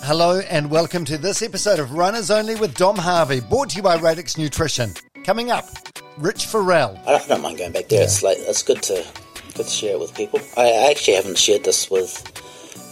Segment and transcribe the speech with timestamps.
[0.00, 3.82] Hello and welcome to this episode of Runners Only with Dom Harvey, brought to you
[3.82, 4.90] by Radix Nutrition.
[5.22, 5.64] Coming up,
[6.18, 6.98] Rich Farrell.
[7.06, 8.02] I don't, I don't mind going back there.
[8.02, 9.06] It's like it's good to
[9.54, 10.40] good to share it with people.
[10.56, 12.20] I actually haven't shared this with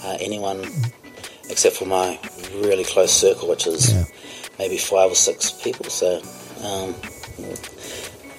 [0.05, 0.61] uh, anyone
[1.49, 2.17] except for my
[2.57, 4.05] really close circle, which is Yeah.
[4.61, 5.87] maybe five or six people.
[5.87, 6.19] So
[6.63, 6.95] um,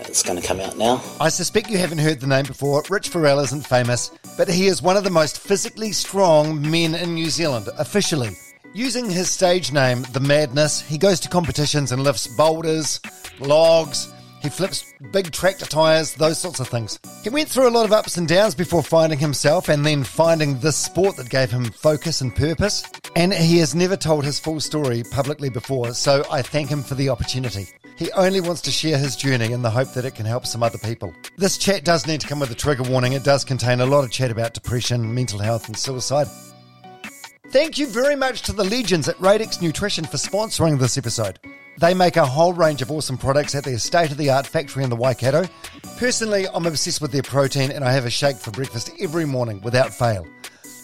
[0.07, 1.03] it's going to come out now.
[1.19, 2.83] I suspect you haven't heard the name before.
[2.89, 7.16] Rich Farrell isn't famous, but he is one of the most physically strong men in
[7.16, 8.30] New Zealand, officially.
[8.73, 13.02] Using his stage name, The Madness, he goes to competitions and lifts boulders,
[13.39, 16.97] logs, he flips big tractor tyres, those sorts of things.
[17.22, 20.58] He went through a lot of ups and downs before finding himself and then finding
[20.59, 22.86] this sport that gave him focus and purpose.
[23.17, 26.95] And he has never told his full story publicly before, so I thank him for
[26.95, 27.67] the opportunity.
[27.97, 30.64] He only wants to share his journey in the hope that it can help some
[30.64, 31.14] other people.
[31.38, 33.14] This chat does need to come with a trigger warning.
[33.14, 36.27] It does contain a lot of chat about depression, mental health, and suicide.
[37.52, 41.38] Thank you very much to the legends at Radix Nutrition for sponsoring this episode.
[41.80, 44.85] They make a whole range of awesome products at their state of the art factory
[44.85, 45.43] in the Waikato.
[45.97, 49.59] Personally, I'm obsessed with their protein and I have a shake for breakfast every morning
[49.63, 50.25] without fail.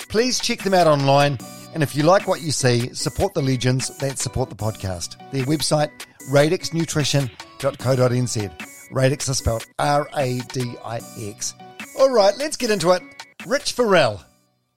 [0.09, 1.37] Please check them out online.
[1.73, 5.15] And if you like what you see, support the legends that support the podcast.
[5.31, 5.89] Their website,
[6.29, 8.91] radixnutrition.co.nz.
[8.91, 11.53] Radix is spelled R A D I X.
[11.97, 13.01] All right, let's get into it.
[13.45, 14.21] Rich Farrell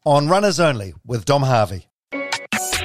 [0.04, 1.86] on Runners Only with Dom Harvey.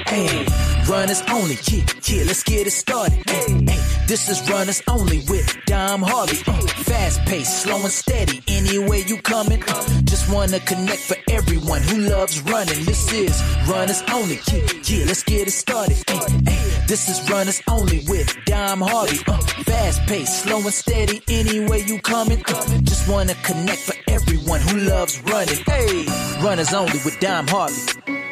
[0.08, 0.46] Hey,
[0.88, 3.22] runners only, yeah, yeah, let's get it started.
[3.30, 6.38] Hey, hey, this is runners only with Dom Harvey.
[6.48, 9.64] Uh, fast pace, slow and steady, anywhere you coming.
[9.68, 12.84] Uh, just wanna connect for everyone who loves running.
[12.86, 15.98] This is runners only, yeah, yeah, let's get it started.
[16.08, 19.20] Hey, this is runners only with Dom Harvey.
[19.28, 22.44] Uh, fast pace, slow and steady, anywhere you coming.
[22.48, 25.64] Uh, just wanna connect for everyone who loves running.
[25.66, 26.06] Hey,
[26.44, 28.25] runners only with Dom Harvey.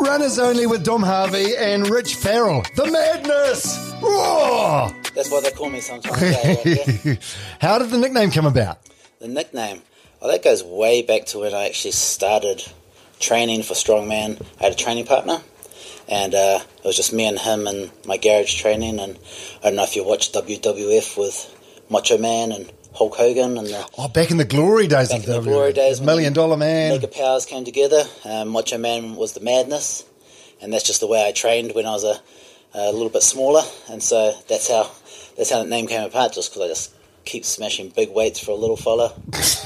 [0.00, 2.62] Runners Only with Dom Harvey and Rich Farrell.
[2.76, 3.92] The madness!
[4.02, 4.92] Roar!
[5.14, 6.18] That's what they call me sometimes.
[7.60, 8.78] How did the nickname come about?
[9.20, 9.82] The nickname,
[10.20, 12.62] well, that goes way back to when I actually started
[13.20, 14.44] training for strongman.
[14.60, 15.38] I had a training partner,
[16.08, 18.98] and uh, it was just me and him and my garage training.
[18.98, 19.18] And
[19.60, 23.86] I don't know if you watch WWF with Macho Man and Hulk Hogan and the
[23.98, 26.92] Oh, back in the glory days Back of in the glory days Million Dollar Man.
[26.92, 28.04] Mega Powers came together.
[28.24, 30.04] Um, Macho Man was the madness,
[30.60, 32.20] and that's just the way I trained when I was a,
[32.74, 34.90] a little bit smaller, and so that's how
[35.36, 36.32] that's how the name came apart.
[36.32, 36.94] Just because I just
[37.24, 39.14] keep smashing big weights for a little fella,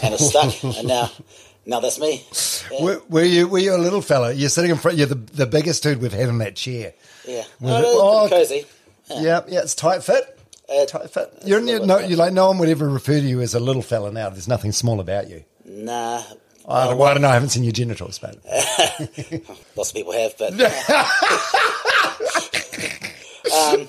[0.03, 1.11] and it stuck, and now
[1.67, 2.25] now that's me.
[2.71, 4.33] Yeah, Were, were you were you a little fella?
[4.33, 4.99] You're sitting in front.
[4.99, 6.95] You're the, the biggest dude we've had in that chair.
[7.27, 7.43] yeah.
[7.63, 8.67] Oh, it- oh, cozy.
[9.11, 9.61] Yeah, yeah.
[9.61, 10.36] It's tight fit.
[10.69, 10.87] Uh.
[11.45, 14.11] You're no, you like no one would ever refer to you as a little fella
[14.13, 14.31] now.
[14.31, 15.45] There's nothing small about you.
[15.65, 16.23] Nah,
[16.69, 17.29] I don't, well, I don't know.
[17.29, 18.37] I haven't seen your genitals, but
[19.77, 20.53] lots of people have, but
[23.55, 23.89] um,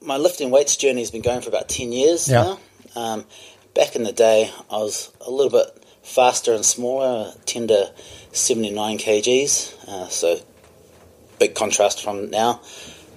[0.00, 2.42] my lifting weights journey has been going for about ten years Yeah.
[2.42, 2.58] now.
[3.00, 3.24] Um,
[3.74, 5.66] back in the day, I was a little bit
[6.02, 7.92] faster and smaller, ten to
[8.32, 10.38] seventy nine kgs, uh, so
[11.38, 12.60] big contrast from now.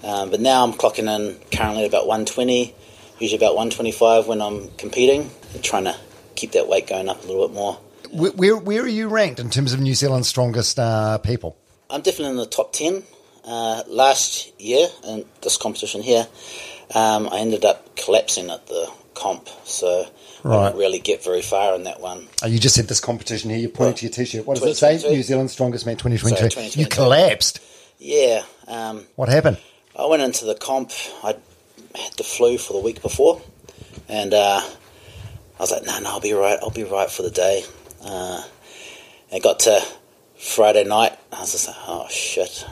[0.04, 2.74] Um, but now I'm clocking in currently at about one twenty,
[3.20, 5.96] usually about one twenty five when I'm competing, and trying to
[6.36, 7.74] keep that weight going up a little bit more.
[8.12, 11.58] where, where where are you ranked in terms of New Zealand's strongest uh, people?
[11.90, 13.04] I'm definitely in the top 10.
[13.44, 16.28] Uh, last year, in this competition here,
[16.94, 20.06] um, I ended up collapsing at the comp, so
[20.46, 22.28] I didn't really get very far in that one.
[22.44, 23.58] Oh, you just said this competition here.
[23.58, 24.46] You pointed to your T-shirt.
[24.46, 25.10] What does it say?
[25.10, 26.50] New Zealand's strongest man, 2022.
[26.52, 27.60] Sorry, You collapsed.
[27.98, 29.58] Yeah, um, What happened?
[29.98, 30.92] I went into the comp,
[31.24, 31.36] I
[31.96, 33.42] had the flu for the week before,
[34.08, 37.32] and uh, I was like, no, no, I'll be right, I'll be right for the
[37.32, 37.64] day.
[38.04, 38.44] Uh,
[39.32, 39.82] it got to
[40.38, 42.66] Friday night, I was just like, oh shit.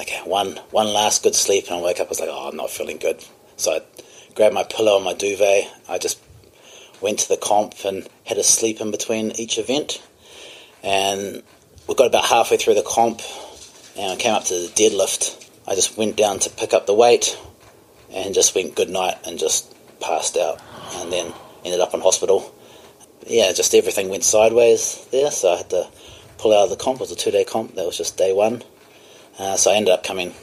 [0.00, 2.06] Okay, one one last good sleep, and I woke up.
[2.06, 3.24] I was like, "Oh, I'm not feeling good."
[3.56, 3.80] So I
[4.36, 5.68] grabbed my pillow and my duvet.
[5.88, 6.20] I just
[7.00, 10.00] went to the comp and had a sleep in between each event.
[10.84, 11.42] And
[11.88, 13.22] we got about halfway through the comp,
[13.96, 15.48] and I came up to the deadlift.
[15.66, 17.36] I just went down to pick up the weight,
[18.12, 20.60] and just went good night and just passed out,
[20.94, 21.32] and then
[21.64, 22.54] ended up in hospital.
[23.26, 25.88] Yeah, just everything went sideways there, so I had to
[26.38, 26.96] pull out of the comp.
[26.96, 27.74] It was a two day comp.
[27.74, 28.62] That was just day one.
[29.38, 30.34] Uh, so I ended up coming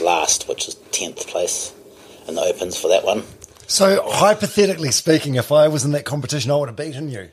[0.00, 1.74] last, which is 10th place
[2.26, 3.24] in the Opens for that one.
[3.66, 7.30] So, hypothetically speaking, if I was in that competition, I would have beaten you.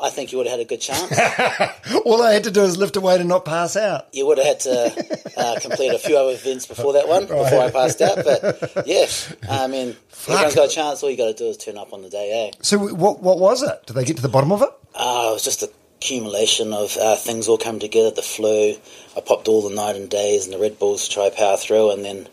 [0.00, 1.10] I think you would have had a good chance.
[2.04, 4.08] All I had to do is lift a weight and not pass out.
[4.12, 7.60] you would have had to uh, complete a few other events before that one, before
[7.60, 8.16] I passed out.
[8.16, 9.06] But yeah,
[9.48, 9.96] I mean,
[10.28, 11.02] everyone's got a chance.
[11.02, 12.56] All you got to do is turn up on the day, eh?
[12.62, 13.86] So, what what was it?
[13.86, 14.68] Did they get to the bottom of it?
[14.94, 18.10] Uh, it was just a accumulation of uh, things all come together.
[18.10, 18.74] The flu,
[19.16, 21.90] I popped all the night and days and the Red Bulls to try power through,
[21.92, 22.28] and then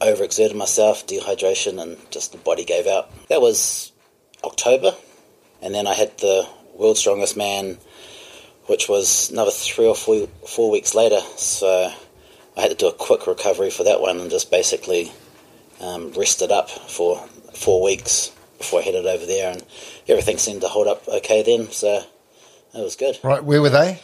[0.00, 3.10] overexerted myself, dehydration, and just the body gave out.
[3.28, 3.92] That was
[4.44, 4.94] October,
[5.62, 6.46] and then I had the
[6.78, 7.78] World's Strongest Man,
[8.66, 11.20] which was another three or four, four weeks later.
[11.36, 11.92] So
[12.56, 15.12] I had to do a quick recovery for that one and just basically
[15.80, 17.18] um, rested up for
[17.54, 19.62] four weeks before I headed over there, and
[20.08, 21.70] everything seemed to hold up okay then.
[21.70, 22.02] So
[22.74, 23.18] it was good.
[23.22, 24.00] Right, where were they?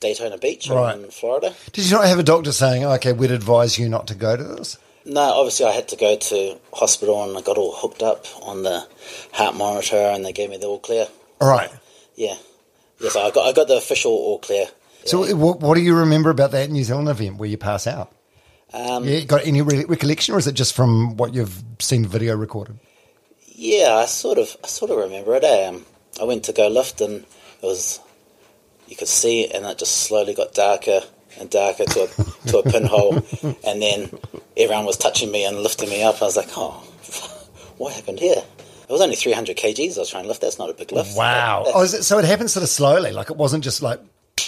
[0.00, 0.94] Daytona Beach Right.
[0.94, 1.54] in Florida.
[1.72, 4.44] Did you not have a doctor saying, okay, we'd advise you not to go to
[4.44, 4.76] this?
[5.06, 8.62] No, obviously I had to go to hospital and I got all hooked up on
[8.62, 8.86] the
[9.32, 11.06] heart monitor and they gave me the all clear.
[11.40, 11.70] All right.
[12.16, 12.34] Yeah.
[13.00, 14.66] Yes, I got I got the official all clear.
[15.04, 18.10] So, what, what do you remember about that New Zealand event where you pass out?
[18.72, 22.34] Um, Yeah, got any re- recollection, or is it just from what you've seen video
[22.36, 22.78] recorded?
[23.54, 25.44] Yeah, I sort of, I sort of remember it.
[25.44, 25.68] eh?
[25.68, 25.84] Um,
[26.20, 28.00] I went to go lift, and it was,
[28.88, 31.00] you could see it, and it just slowly got darker
[31.38, 33.14] and darker to a to a pinhole,
[33.64, 34.10] and then
[34.56, 36.20] everyone was touching me and lifting me up.
[36.20, 36.72] I was like, oh,
[37.78, 38.42] what happened here?
[38.88, 40.40] It was only 300 kgs I was trying to lift.
[40.40, 41.16] That's not a big lift.
[41.16, 41.64] Wow.
[41.66, 44.00] That- Oh, is it, so it happened sort of slowly, like it wasn't just like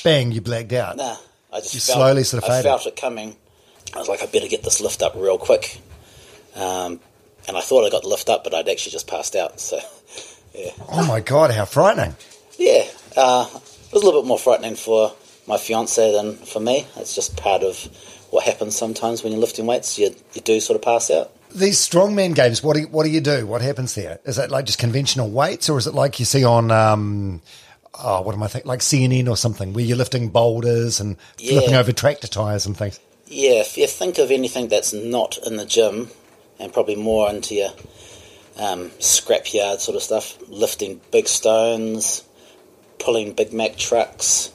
[0.04, 0.96] bang, you blacked out.
[0.96, 1.16] Nah,
[1.52, 3.36] I just You felt, slowly sort of I felt it coming.
[3.94, 5.80] I was like, I better get this lift up real quick.
[6.54, 7.00] Um,
[7.46, 9.58] and I thought I got the lift up, but I'd actually just passed out.
[9.60, 9.78] So,
[10.54, 12.14] yeah, Oh my god, how frightening!
[12.58, 12.84] yeah,
[13.16, 15.14] uh, it was a little bit more frightening for
[15.46, 16.86] my fiance than for me.
[16.96, 17.76] It's just part of
[18.30, 19.98] what happens sometimes when you're lifting weights.
[19.98, 21.30] You you do sort of pass out.
[21.54, 23.46] These strongman games, what do you, what do you do?
[23.46, 24.18] What happens there?
[24.24, 27.40] Is it like just conventional weights, or is it like you see on um,
[28.02, 28.68] oh, what am I thinking?
[28.68, 31.52] Like CNN or something, where you're lifting boulders and Yeah.
[31.58, 33.00] flipping over tractor tires and things?
[33.26, 36.10] Yeah, if you think of anything that's not in the gym
[36.58, 37.70] and probably more into your
[38.58, 42.24] um, scrapyard sort of stuff, lifting big stones,
[42.98, 44.50] pulling Big Mack trucks,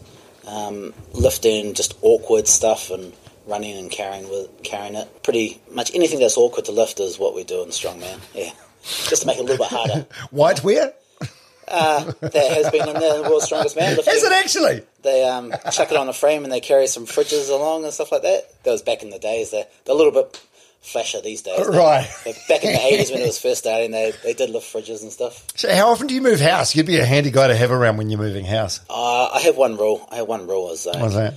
[0.48, 3.14] um, lifting just awkward stuff and
[3.48, 5.24] running and carrying with carrying it.
[5.24, 8.20] Pretty much anything that's awkward to lift is what we do in strongman.
[8.34, 8.52] Yeah,
[8.84, 10.08] just to make it a little bit harder.
[10.34, 10.94] Whiteware?
[11.68, 13.96] That has been in the world's strongest man.
[13.96, 14.82] Lifting, Is it actually?
[15.02, 18.12] they um, chuck it on a frame and they carry some fridges along and stuff
[18.12, 18.64] like that.
[18.64, 19.52] That was back in the days.
[19.52, 20.40] They're, they're a little bit
[20.82, 21.66] flasher these days.
[21.66, 22.08] Right.
[22.26, 25.02] But back in the 80s when it was first starting, they, they did lift fridges
[25.02, 25.46] and stuff.
[25.56, 26.76] So how often do you move house?
[26.76, 28.82] You'd be a handy guy to have around when you're moving house.
[28.90, 30.06] Uh, I have one rule.
[30.12, 31.36] I have one rule is uh, What's that?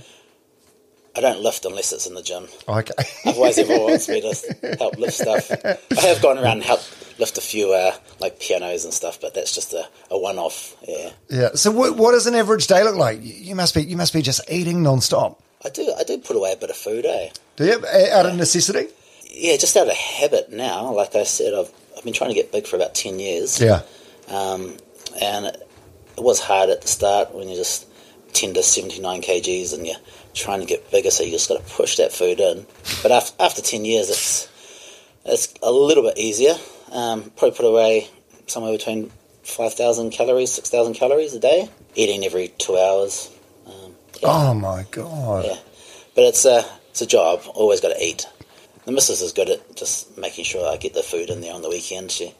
[1.17, 2.47] I don't lift unless it's in the gym.
[2.67, 2.93] Okay.
[3.25, 5.49] Otherwise, everyone wants me to help lift stuff.
[5.51, 9.33] I have gone around and helped lift a few uh, like pianos and stuff, but
[9.33, 10.75] that's just a, a one-off.
[10.87, 11.49] Yeah, yeah.
[11.55, 13.23] So what, what does an average day look like?
[13.23, 15.41] You you must be you must be just eating non-stop.
[15.65, 15.91] I do.
[15.97, 17.29] I do put away a bit of food, eh?
[17.55, 17.83] Do you?
[18.11, 18.93] Out of necessity?
[19.31, 20.93] Yeah, just out of habit now.
[20.93, 23.59] Like I said, I've I've been trying to get big for about ten years.
[23.59, 23.81] Yeah.
[24.27, 24.77] Um,
[25.19, 25.67] and it,
[26.15, 27.87] it was hard at the start when you're just
[28.33, 29.95] 10 to 79 kgs and you're
[30.37, 32.65] trying to get bigger, so you just got to push that food in.
[33.03, 34.47] But after, after 10 years, it's
[35.25, 36.55] it's a little bit easier.
[36.91, 38.07] Um, probably put away
[38.47, 39.11] somewhere between
[39.43, 43.29] 5,000 calories, 6,000 calories a day, eating every two hours.
[43.65, 45.45] Um, yeah, Oh my god.
[45.45, 45.57] yeah.
[46.15, 48.25] But it's a, it's a job, always got to eat.
[48.85, 51.61] The missus is good at just making sure I get the food in there on
[51.61, 52.09] the weekend.
[52.11, 52.33] She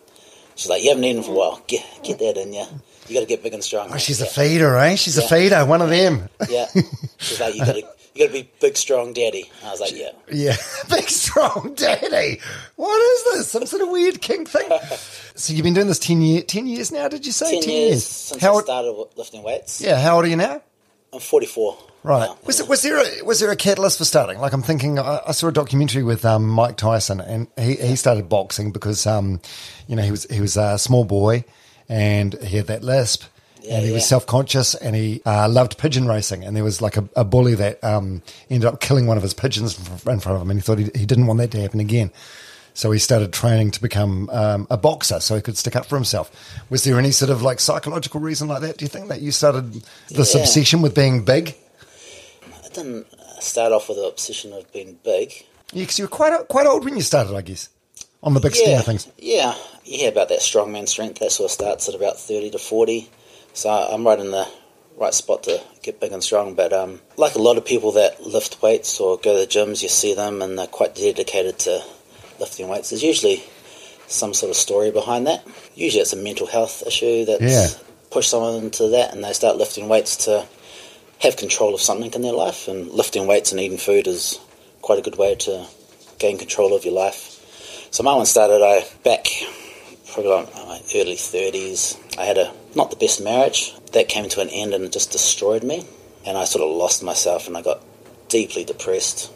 [0.55, 1.61] She's like, you haven't eaten for a while.
[1.67, 2.65] Get get that in you.
[3.07, 3.89] You got to get big and strong.
[3.91, 4.95] Oh, she's a feeder, eh?
[4.95, 6.27] She's a feeder, one of them.
[6.49, 6.67] Yeah.
[7.19, 7.81] She's like, you got to
[8.17, 9.49] you got to be big, strong, daddy.
[9.63, 10.09] I was like, yeah.
[10.31, 10.55] Yeah,
[10.89, 12.39] big strong daddy.
[12.75, 13.47] What is this?
[13.49, 14.69] Some sort of weird kink thing?
[15.39, 17.61] So you've been doing this 10, year, 10 years now, did you say?
[17.61, 19.79] Ten, years, since How, I started w- lifting weights.
[19.79, 20.63] yeah, how old are you now?
[21.13, 21.77] I'm 44.
[22.01, 22.21] Right.
[22.21, 22.37] now.
[22.43, 24.39] Was, it, was there a was there a catalyst for starting?
[24.39, 27.95] Like I'm thinking, I, I saw a documentary with um, Mike Tyson, and he, he
[27.95, 29.41] started boxing because um,
[29.87, 31.45] you know he was he was a small boy,
[31.89, 33.23] and he had that lisp,
[33.69, 36.97] and he was self conscious, and he uh, loved pigeon racing, and there was like
[36.97, 40.41] a, a bully that um, ended up killing one of his pigeons in front of
[40.41, 42.11] him, and he thought he, he didn't want that to happen again.
[42.73, 45.95] So he started training to become um, a boxer, so he could stick up for
[45.95, 46.29] himself.
[46.69, 48.77] Was there any sort of like psychological reason like that?
[48.77, 50.41] Do you think that you started this Yeah.
[50.41, 51.55] obsession with being big?
[52.45, 55.33] I didn't uh, start off with the obsession of being big.
[55.73, 57.69] Yeah, because you were quite quite old when you started, I guess,
[58.21, 59.07] on the big yeah, of things.
[59.17, 59.55] Yeah,
[59.95, 61.19] hear about that strongman strength.
[61.19, 63.09] That sort of starts at about 30 to 40.
[63.53, 64.47] So I'm right in the
[64.97, 66.55] right spot to get big and strong.
[66.55, 69.81] But um, like a lot of people that lift weights or go to the gyms,
[69.83, 71.83] you see them and they're quite dedicated to
[72.39, 72.89] lifting weights.
[72.89, 73.43] There's usually
[74.07, 75.45] some sort of story behind that.
[75.75, 77.67] Usually it's a mental health issue that's Yeah.
[78.09, 80.45] pushed someone into that and they start lifting weights to
[81.19, 82.67] have control of something in their life.
[82.67, 84.39] And lifting weights and eating food is
[84.81, 85.65] quite a good way to
[86.19, 87.33] gain control of your life.
[87.91, 89.27] So my one started I back
[90.17, 92.17] probably like my early 30s.
[92.17, 93.75] I had a not the best marriage.
[93.93, 95.85] That came to an end and it just destroyed me.
[96.25, 97.83] And I sort of lost myself and I got
[98.27, 99.31] deeply depressed.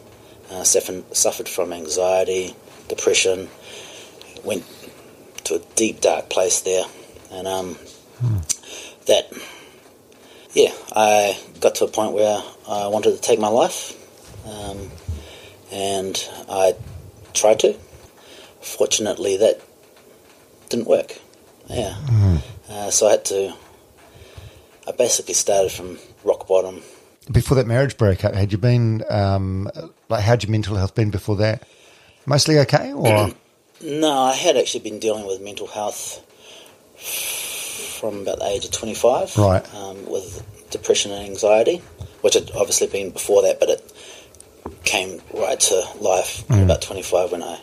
[0.50, 2.56] Uh, suffered, suffered from anxiety,
[2.88, 3.50] depression.
[4.44, 4.66] Went
[5.44, 6.86] to a deep, dark place there.
[7.32, 7.78] And um,
[9.06, 9.32] that,
[10.54, 13.96] yeah, I got to a point where I wanted to take my life.
[14.48, 14.90] Um,
[15.72, 16.74] and I
[17.36, 17.74] tried to.
[18.62, 19.62] Fortunately, that
[20.72, 21.18] didn't work.
[21.68, 21.96] Yeah.
[22.70, 23.54] Uh, so I had to.
[24.88, 26.82] I basically started from rock bottom.
[27.32, 29.70] Before that marriage breakup, had you been um,
[30.10, 31.64] like how'd your mental health been before that?
[32.26, 33.30] Mostly okay, or
[33.84, 36.22] No, I had actually been dealing with mental health
[38.00, 39.38] from about the age of 25.
[39.38, 39.76] Right.
[39.76, 41.78] Um, with depression and anxiety,
[42.22, 43.94] which had obviously been before that, but it
[44.84, 47.60] came right to life at about 25 when I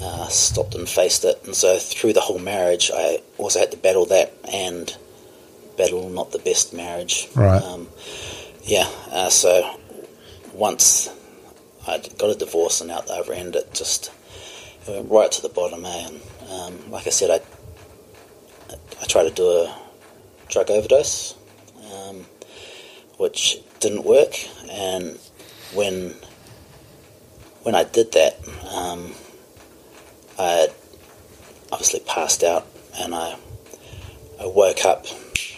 [0.00, 1.40] uh, stopped and faced it.
[1.44, 4.96] And so through the whole marriage, I also had to battle that and
[5.76, 7.28] battle not the best marriage.
[7.34, 7.62] Right.
[7.62, 7.88] Um,
[8.62, 9.78] yeah, uh, so
[10.52, 11.08] once
[11.86, 14.10] I got a divorce and out the other end, it just
[14.86, 15.84] it went right to the bottom.
[15.84, 16.08] Eh?
[16.08, 16.20] And
[16.50, 17.40] um, like I said, I
[19.00, 19.78] I tried to do a
[20.48, 21.34] drug overdose,
[21.92, 22.24] um,
[23.18, 24.34] which didn't work.
[24.70, 25.18] And
[25.74, 26.14] when
[27.62, 28.38] when I did that,
[28.74, 29.12] um,
[30.38, 30.74] I had
[31.72, 32.66] obviously passed out,
[32.98, 33.36] and I
[34.40, 35.06] I woke up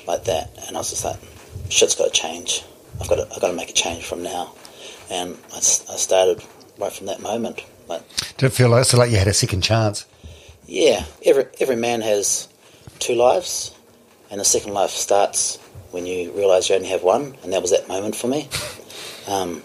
[0.06, 1.18] like that, and I was just like,
[1.68, 2.62] "Shit's got to change.
[3.00, 4.52] I've got to I've got to make a change from now."
[5.10, 6.42] And I, I started
[6.78, 7.62] right from that moment.
[7.88, 8.02] Like,
[8.36, 10.06] did it feel like so like you had a second chance?
[10.66, 12.48] yeah, every every man has
[12.98, 13.74] two lives,
[14.30, 15.58] and the second life starts
[15.90, 18.48] when you realise you only have one, and that was that moment for me.
[19.28, 19.62] Um,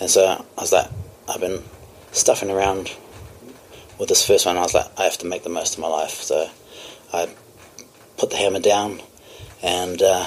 [0.00, 0.88] and so I was like,
[1.28, 1.62] I've been
[2.12, 2.90] stuffing around
[3.98, 4.56] with this first one.
[4.56, 6.10] I was like, I have to make the most of my life.
[6.10, 6.48] So
[7.12, 7.28] I
[8.16, 9.00] put the hammer down
[9.62, 10.26] and uh,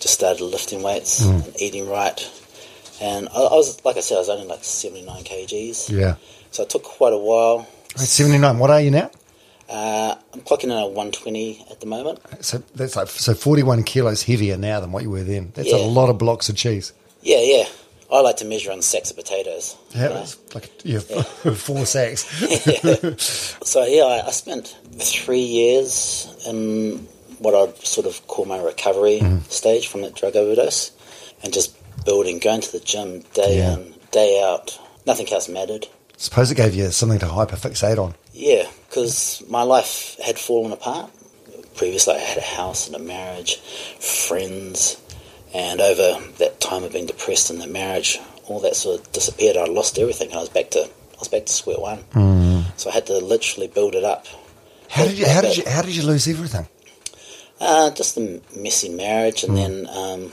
[0.00, 2.18] just started lifting weights and eating right.
[3.00, 5.90] And I, I was, like I said, I was only like 79 kgs.
[5.90, 6.16] Yeah.
[6.50, 7.66] So it took quite a while.
[7.96, 8.58] Seventy nine.
[8.58, 9.10] What are you now?
[9.68, 12.20] Uh, I'm clocking in at 120 at the moment.
[12.40, 15.52] So that's like so forty one kilos heavier now than what you were then.
[15.54, 16.92] That's a lot of blocks of cheese.
[17.22, 17.64] Yeah, yeah.
[18.14, 19.76] I like to measure on sacks of potatoes.
[19.94, 22.22] Yeah, Uh, it's like yeah, four sacks.
[23.66, 27.06] so yeah, I, I spent three years in
[27.38, 30.92] what I'd sort of call my recovery stage from that drug overdose,
[31.42, 33.74] and just building, going to the gym day Yeah.
[33.74, 34.78] in, day out.
[35.06, 35.86] Nothing else mattered.
[36.16, 38.14] Suppose it gave you something to hyperfixate on.
[38.32, 41.10] Yeah, because my life had fallen apart.
[41.76, 44.96] Previously, I had a house and a marriage, friends,
[45.54, 49.56] and over that time of being depressed in the marriage, all that sort of disappeared.
[49.56, 50.32] I lost everything.
[50.32, 52.04] I was back to I was back to square one.
[52.76, 54.26] So I had to literally build it up.
[54.90, 55.26] How did you?
[55.26, 55.64] How did you?
[55.66, 56.68] How did you lose everything?
[57.60, 60.32] Uh, just the messy marriage, and then um,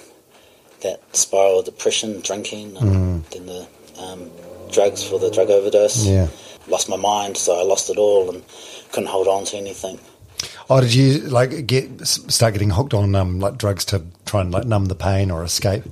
[0.81, 3.67] that spiral of depression, drinking, and then the
[3.99, 4.29] um,
[4.71, 6.05] drugs for the drug overdose.
[6.05, 6.27] Yeah.
[6.67, 8.43] Lost my mind, so I lost it all and
[8.91, 9.99] couldn't hold on to anything.
[10.69, 14.51] Oh, did you like get start getting hooked on um, like drugs to try and
[14.51, 15.83] like numb the pain or escape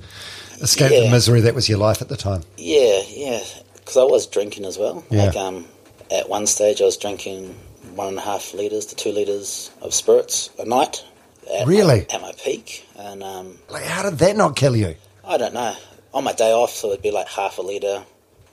[0.60, 2.42] escape the misery that was your life at the time?
[2.56, 3.40] Yeah, yeah,
[3.74, 5.04] because I was drinking as well.
[5.10, 5.24] Yeah.
[5.24, 5.66] Like, um,
[6.10, 7.54] at one stage, I was drinking
[7.94, 11.04] one and a half liters to two liters of spirits a night.
[11.52, 12.06] At Really?
[12.08, 14.94] My, at my peak, and um, Like, how did that not kill you?
[15.24, 15.74] I don't know.
[16.12, 18.02] On my day off, so it'd be like half a liter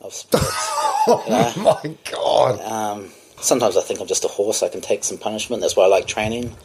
[0.02, 0.48] of spirits.
[1.10, 2.60] Oh my god!
[2.70, 3.10] um,
[3.40, 4.64] sometimes I think I'm just a horse.
[4.64, 5.62] I can take some punishment.
[5.62, 6.56] That's why I like training.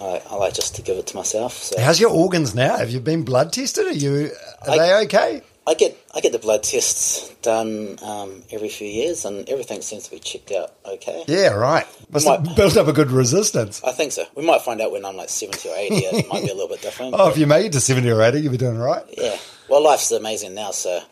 [0.00, 1.52] I, I like just to give it to myself.
[1.54, 2.76] So How's your organs now?
[2.78, 3.86] Have you been blood tested?
[3.86, 4.30] Are you?
[4.66, 5.42] Are I- they okay?
[5.66, 10.04] I get I get the blood tests done um, every few years, and everything seems
[10.04, 11.22] to be checked out okay.
[11.28, 11.86] Yeah, right.
[12.10, 13.80] Must have built up a good resistance.
[13.84, 14.24] I think so.
[14.34, 15.94] We might find out when I'm like 70 or 80.
[15.96, 17.14] It might be a little bit different.
[17.18, 19.04] Oh, if you made it to seventy or eighty, you'll be doing right.
[19.16, 19.36] Yeah.
[19.68, 21.02] Well, life's amazing now, so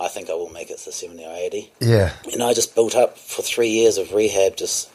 [0.00, 1.72] I think I will make it to 70 or 80.
[1.80, 2.12] Yeah.
[2.32, 4.90] And I just built up for three years of rehab, just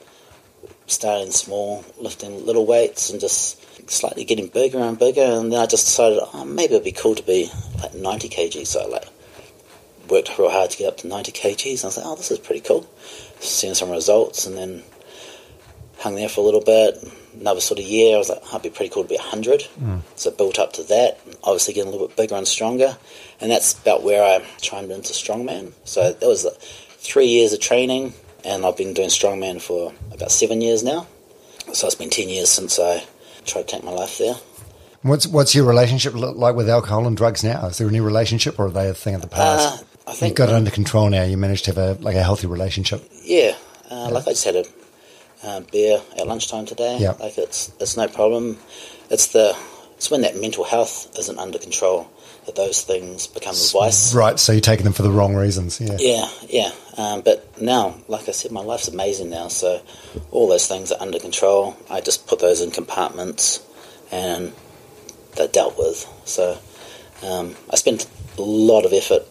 [0.88, 5.22] starting small, lifting little weights, and just slightly getting bigger and bigger.
[5.22, 7.52] And then I just decided, oh, maybe it'd be cool to be
[7.82, 8.66] like 90 kg.
[8.66, 9.08] So I like
[10.10, 11.82] worked real hard to get up to 90 kgs.
[11.82, 12.90] And I was like, oh, this is pretty cool.
[13.40, 14.84] Seeing some results, and then
[16.00, 16.98] hung there for a little bit.
[17.40, 19.62] Another sort of year, I was like, oh, it'd be pretty cool to be 100.
[19.80, 20.02] Mm.
[20.16, 22.98] So built up to that, obviously getting a little bit bigger and stronger.
[23.40, 25.74] And that's about where I chimed into strongman.
[25.84, 26.46] So that was
[27.00, 28.14] three years of training,
[28.44, 31.08] and I've been doing strongman for about seven years now.
[31.74, 33.04] So it's been 10 years since I
[33.46, 34.36] tried to take my life there.
[35.02, 37.68] What's what's your relationship look like with alcohol and drugs now?
[37.68, 39.84] Is there any relationship, or are they a thing of the past?
[39.84, 41.24] Uh, I think You've got it under control now.
[41.24, 43.08] You managed to have a like a healthy relationship.
[43.24, 43.56] Yeah,
[43.92, 44.66] uh, like I just had a
[45.46, 46.98] uh, beer at lunchtime today.
[47.00, 47.12] Yeah.
[47.20, 48.58] like it's it's no problem.
[49.10, 49.56] It's the
[49.96, 52.10] it's when that mental health isn't under control
[52.46, 54.14] that those things become a vice.
[54.14, 54.40] Right.
[54.40, 55.82] So you're taking them for the wrong reasons.
[55.82, 55.98] Yeah.
[56.00, 56.72] Yeah, yeah.
[56.98, 59.48] Um, but now, like I said, my life's amazing now.
[59.48, 59.82] So
[60.32, 61.76] all those things are under control.
[61.90, 63.66] I just put those in compartments,
[64.12, 64.54] and
[65.36, 66.08] they're dealt with.
[66.26, 66.60] So
[67.24, 69.24] um, I spent a lot of effort,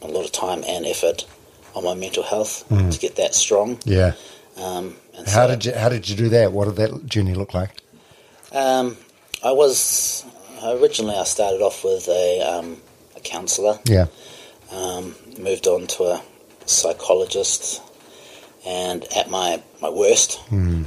[0.00, 1.26] a lot of time and effort
[1.74, 3.78] on my mental health to get that strong.
[3.84, 4.14] Yeah.
[4.60, 6.52] Um, and How so, did you How did you do that?
[6.52, 7.70] What did that journey look like?
[8.52, 8.96] Um,
[9.44, 10.24] I was
[10.64, 12.76] originally I started off with a, um,
[13.16, 13.78] a counsellor.
[13.84, 14.06] Yeah.
[14.72, 16.22] um, moved on to a
[16.66, 17.80] psychologist,
[18.66, 20.40] and at my, my worst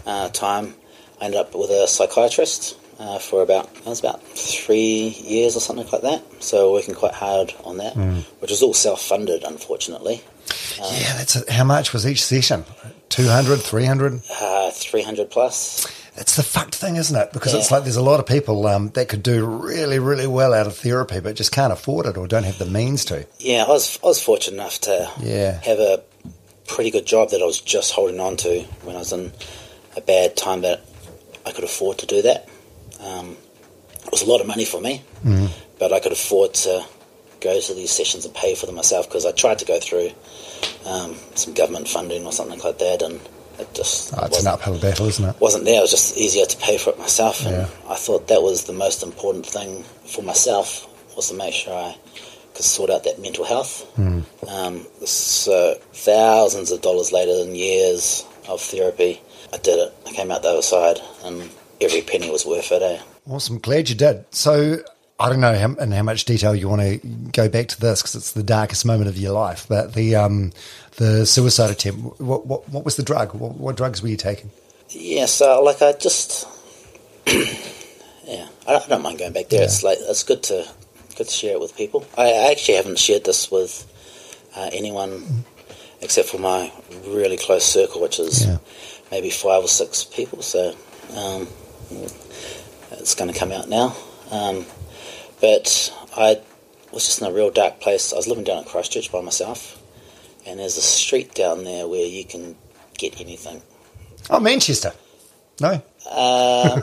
[0.06, 0.76] uh, time,
[1.20, 5.60] I ended up with a psychiatrist uh, for about it was about three years or
[5.60, 6.44] something like that.
[6.44, 7.96] So working quite hard on that,
[8.40, 10.22] which was all self funded, unfortunately.
[10.78, 11.18] yeah.
[11.18, 12.66] That's a, how much was each session?
[13.12, 14.22] 200, 300?
[14.42, 15.86] Uh, Three hundred plus.
[16.16, 17.32] It's the fucked thing, isn't it?
[17.34, 20.54] Because it's like there's a lot of people um, that could do really, really well
[20.54, 23.26] out of therapy, but just can't afford it or don't have the means to.
[23.40, 25.60] Yeah, I was I was fortunate enough to Yeah.
[25.62, 26.04] have a
[26.68, 29.32] pretty good job that I was just holding on to when I was in
[29.96, 30.82] a bad time that
[31.46, 32.48] I could afford to do that.
[33.00, 33.38] Um,
[34.06, 35.04] it was a lot of money for me,
[35.80, 36.86] but I could afford to
[37.40, 40.12] go to these sessions and pay for them myself because I tried to go through
[40.86, 43.20] um, some government funding or something like that, and
[43.60, 45.36] it just Oh, it's an wasn't, uphill battle, isn't it?
[45.40, 45.78] wasn't there.
[45.78, 47.68] It was just easier to pay for it myself, and Yeah.
[47.90, 51.96] I thought that was the most important thing for myself was to make sure I
[52.56, 53.86] could sort out that mental health.
[53.98, 59.22] Um, so thousands of dollars later and years of therapy,
[59.54, 59.94] I did it.
[60.08, 62.82] I came out the other side, and every penny was worth it.
[62.82, 63.00] Eh?
[63.30, 63.60] Awesome.
[63.60, 64.26] Glad you did.
[64.32, 64.80] So
[65.22, 66.98] I don't know how, in how much detail you want to
[67.32, 69.66] go back to this because it's the darkest moment of your life.
[69.70, 70.52] But the um,
[70.98, 72.20] the suicide attempt.
[72.20, 73.34] What, what what was the drug?
[73.34, 74.50] What, what drugs were you taking?
[74.90, 76.46] Yeah, so like I just,
[77.28, 79.64] yeah, I don't, I don't mind going back there.
[79.64, 80.66] It's like it's good to
[81.18, 82.06] good to share it with people.
[82.18, 83.88] I, I actually haven't shared this with
[84.56, 85.46] uh, anyone
[86.02, 86.72] except for my
[87.08, 88.58] really close circle, which is Yeah.
[89.12, 90.42] maybe five or six people.
[90.42, 90.74] So
[91.16, 91.48] um,
[92.94, 93.96] it's going to come out now.
[94.32, 94.66] Um,
[95.42, 96.40] but I
[96.92, 98.14] was just in a real dark place.
[98.14, 99.82] I was living down at Christchurch by myself,
[100.46, 102.56] and there's a street down there where you can
[102.98, 103.62] get anything.
[104.30, 104.94] Oh, Manchester.
[105.60, 105.82] No.
[106.10, 106.82] Uh,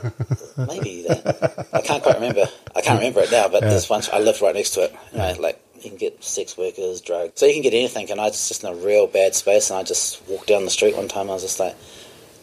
[0.56, 1.66] maybe that.
[1.72, 2.46] I can't quite remember.
[2.76, 4.02] I can't remember it now, but there's one.
[4.12, 4.96] I lived right next to it.
[5.12, 8.10] You know, like you can get sex workers, drugs, so you can get anything.
[8.10, 10.70] And I was just in a real bad space, and I just walked down the
[10.70, 11.30] street one time.
[11.30, 11.76] I was just like,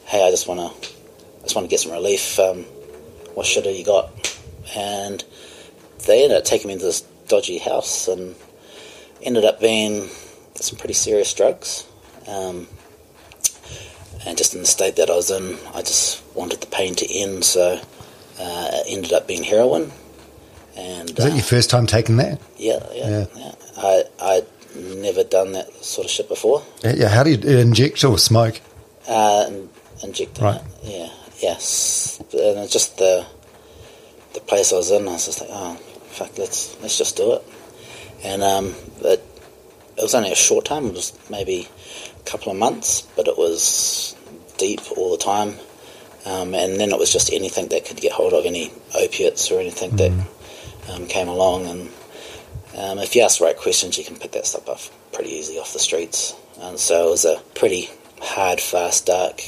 [0.06, 0.90] "Hey, I just want to,
[1.40, 2.38] I just want to get some relief.
[2.40, 2.64] Um,
[3.34, 4.10] what shit have you got?"
[4.76, 5.24] And
[6.06, 8.36] they ended up taking me into this dodgy house, and
[9.22, 10.08] ended up being
[10.56, 11.86] some pretty serious drugs.
[12.28, 12.68] Um,
[14.26, 17.14] and just in the state that I was in, I just wanted the pain to
[17.14, 17.74] end, so
[18.40, 19.92] uh, it ended up being heroin.
[20.78, 22.42] And Was that uh, your first time taking that?
[22.58, 23.26] yeah, yeah, Yeah.
[23.38, 26.64] yeah, I I'd never done that sort of shit before.
[26.84, 27.08] Yeah.
[27.08, 28.60] How do you inject or smoke?
[29.08, 29.70] Uh, and
[30.04, 30.60] injecting Right.
[30.84, 31.10] it, yeah,
[31.42, 33.26] yes, and it's just the
[34.34, 35.08] the place I was in.
[35.08, 35.80] I was just like, oh
[36.16, 37.44] fuck, let's let's just do it.
[38.24, 39.24] And um, it,
[39.98, 40.86] it was only a short time.
[40.88, 41.68] It was maybe
[42.20, 44.16] a couple of months, but it was
[44.58, 45.56] deep all the time.
[46.26, 49.60] Um, and then it was just anything that could get hold of any opiates or
[49.60, 50.12] anything that
[50.92, 51.68] um, came along.
[51.68, 51.82] And
[52.76, 54.80] um, if you ask the right questions, you can pick that stuff up
[55.14, 56.34] pretty easily off the streets.
[56.60, 57.90] And so it was a pretty
[58.22, 59.42] hard, fast, dark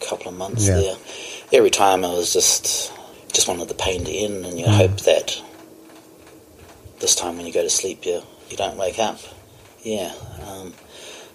[0.00, 0.76] couple of months Yeah.
[0.80, 0.96] there.
[1.52, 2.92] Every time I was just
[3.32, 5.40] just wanted the pain to end, and you hope that
[7.00, 9.18] this time when you go to sleep, you you don't wake up.
[9.82, 10.12] Yeah.
[10.46, 10.74] Um,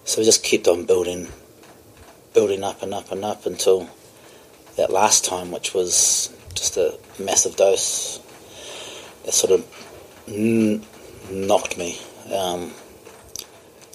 [0.04, 1.28] so we just kept on building,
[2.34, 3.88] building up and up and up until
[4.76, 8.18] that last time, which was just a massive dose
[9.24, 10.84] that sort of n-
[11.30, 11.98] knocked me.
[12.34, 12.72] Um,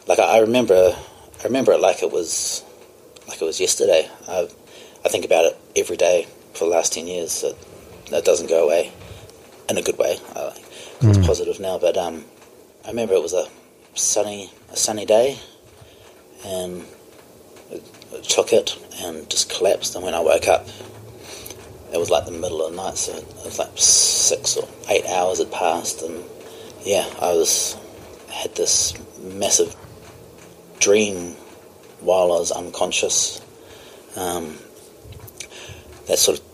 [0.08, 0.96] like I, I remember,
[1.40, 2.64] I remember it like it was,
[3.28, 4.10] like it was yesterday.
[4.28, 4.48] I,
[5.04, 7.44] I think about it every day for the last ten years.
[8.12, 8.92] That doesn't go away,
[9.70, 10.18] in a good way.
[10.36, 10.54] I,
[11.02, 12.26] it's positive now, but um,
[12.86, 13.48] I remember it was a
[13.94, 15.40] sunny, a sunny day,
[16.46, 16.84] and
[17.70, 17.84] it,
[18.14, 19.96] it took it and just collapsed.
[19.96, 20.68] And when I woke up,
[21.94, 25.06] it was like the middle of the night, so it was like six or eight
[25.06, 26.24] hours had passed, and
[26.84, 27.78] yeah, I was
[28.30, 29.76] had this massive
[30.80, 31.34] dream
[32.02, 33.42] while I was unconscious.
[34.16, 34.58] Um,
[36.08, 36.46] that sort of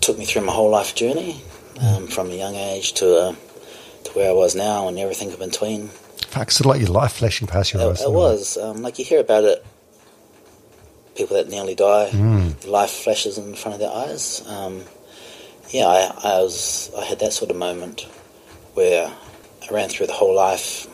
[0.00, 1.42] took me through my whole life journey,
[1.80, 3.34] um, from a young age to uh,
[4.04, 5.88] to where I was now, and everything in between.
[5.88, 8.02] Fuck, sort of like your life flashing past your It, eyes.
[8.02, 9.64] it was um, like you hear about it.
[11.16, 12.66] People that nearly die, Mm.
[12.66, 14.42] life flashes in front of their eyes.
[14.46, 14.84] Um,
[15.70, 16.90] yeah, I, I was.
[16.96, 18.02] I had that sort of moment
[18.74, 20.86] where I ran through the whole life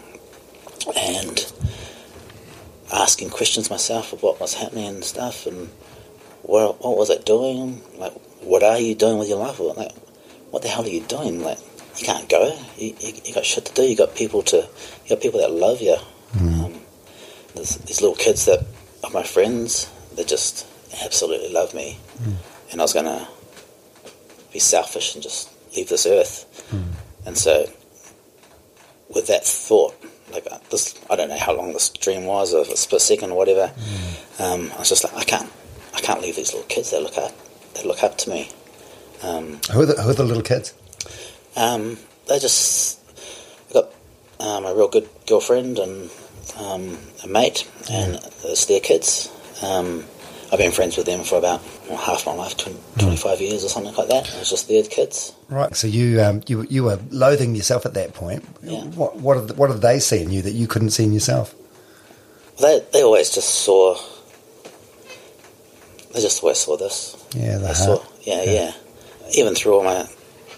[0.96, 1.52] and
[2.92, 5.68] asking questions myself of what was happening and stuff, and
[6.42, 7.82] what what was it doing?
[7.98, 9.60] Like, what are you doing with your life?
[9.60, 9.92] Like,
[10.50, 11.42] what the hell are you doing?
[11.42, 11.58] Like,
[11.98, 12.58] you can't go.
[12.76, 13.82] You, you, you got shit to do.
[13.82, 14.56] You got people to.
[14.56, 15.96] You got people that love you.
[16.38, 16.74] Um,
[17.54, 18.64] there's these little kids that
[19.04, 20.66] are my friends that just
[21.02, 21.98] absolutely love me,
[22.70, 23.26] and I was gonna
[24.52, 26.44] be selfish and just leave this earth.
[27.26, 27.66] And so,
[29.08, 29.94] with that thought,
[30.32, 33.30] like uh, this, I don't know how long this dream was, or a split second
[33.30, 33.72] or whatever.
[34.38, 35.50] Um, I was just like, I can't,
[35.94, 37.32] I can't leave these little kids They look up,
[37.74, 38.50] that look up to me.
[39.22, 40.74] Um, Who are, the, who are the little kids?
[41.56, 43.00] Um, they just
[43.70, 43.92] I got
[44.40, 46.10] um, a real good girlfriend and
[46.58, 48.14] um, a mate, and
[48.44, 49.30] it's their kids.
[49.62, 50.04] Um,
[50.52, 53.68] I've been friends with them for about well, half my life, 20, 25 years or
[53.68, 54.28] something like that.
[54.32, 55.32] It was just their kids.
[55.48, 55.74] Right.
[55.74, 58.44] So you um, you you were loathing yourself at that point.
[58.62, 58.84] Yeah.
[58.84, 61.54] What what did, what did they see in you that you couldn't see in yourself?
[62.60, 63.98] They they always just saw.
[66.14, 67.16] They just always saw this.
[67.34, 67.76] Yeah, the They heart.
[67.76, 68.72] saw, yeah, yeah.
[69.34, 70.06] Even through all my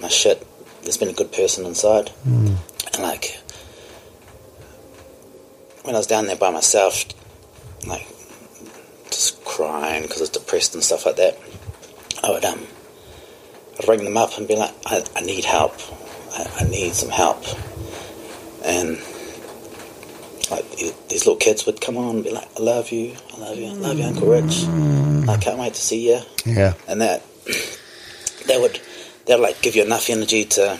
[0.00, 0.46] my shit,
[0.88, 2.09] there's been a good person inside.
[2.24, 2.55] Hmm.
[2.94, 3.38] And like
[5.83, 7.05] when I was down there by myself,
[7.87, 8.07] like
[9.11, 11.38] just crying because I was depressed and stuff like that,
[12.24, 12.66] I would um,
[13.79, 15.74] I'd ring them up and be like, I, I need help.
[16.33, 17.44] I, I need some help.
[18.64, 18.96] And
[20.51, 20.70] like
[21.11, 23.66] these little kids would come on and be like, I love you, I love you,
[23.66, 24.64] I love you, Uncle Rich.
[25.29, 26.20] I can't wait to see you.
[26.46, 26.72] Yeah.
[26.88, 27.22] And that
[28.46, 28.81] they would
[29.28, 30.78] they'd like give you enough energy to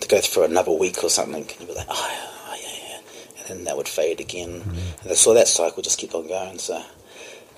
[0.00, 1.42] to go for another week or something.
[1.42, 3.38] And you'd be like, oh, yeah, oh yeah, yeah.
[3.38, 4.62] And then that would fade again.
[5.04, 6.58] And so that cycle just keep on going.
[6.58, 6.82] So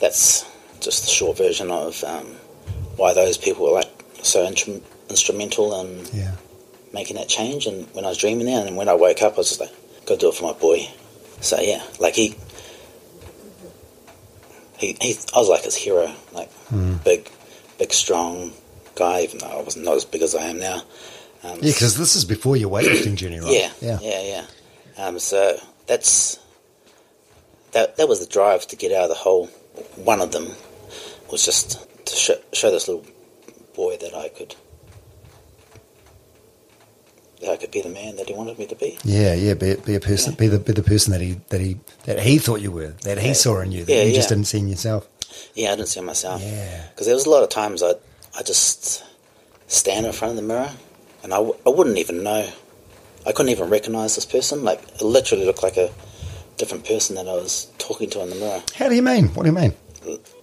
[0.00, 0.44] that's
[0.80, 2.26] just the short version of um,
[2.96, 3.90] why those people were like
[4.22, 6.32] so intrum- instrumental in Yeah.
[6.92, 7.66] making that change.
[7.66, 9.70] And when I was dreaming that, and when I woke up, I was just like,
[10.06, 10.88] go do it for my boy.
[11.40, 12.34] So yeah, like he,
[14.78, 16.50] he, he I was like his hero, like
[17.04, 17.30] big,
[17.78, 18.52] big, strong
[18.96, 19.20] guy.
[19.22, 20.82] Even though I wasn't as big as I am now.
[21.44, 23.52] Um, Yeah, because this is before your weightlifting journey, right?
[23.52, 23.98] yeah, Yeah.
[24.02, 24.44] yeah, yeah.
[25.06, 26.38] Um, so that's
[27.72, 27.96] that.
[27.98, 29.46] That was the drive to get out of the hole.
[29.96, 30.48] One of them
[31.30, 33.04] was just to show, show this little
[33.74, 34.54] boy that I could
[37.40, 38.98] that I could be the man that he wanted me to be.
[39.04, 41.78] Yeah, yeah, be, be a person, be the be the person that he that he
[42.04, 43.32] that he thought you were, that he Yeah.
[43.34, 45.06] saw in you, that Yeah, you just didn't see in yourself.
[45.54, 46.40] Yeah, I didn't see myself.
[46.42, 46.86] Yeah.
[46.88, 47.92] Because there was a lot of times I
[48.38, 49.04] I just
[49.66, 50.72] stand in front of the mirror
[51.22, 52.48] and I, w- I wouldn't even know.
[53.26, 54.62] I couldn't even recognize this person.
[54.62, 55.90] Like it literally looked like a
[56.56, 58.62] different person that I was talking to in the mirror.
[58.76, 59.28] How do you mean?
[59.28, 59.74] What do you mean?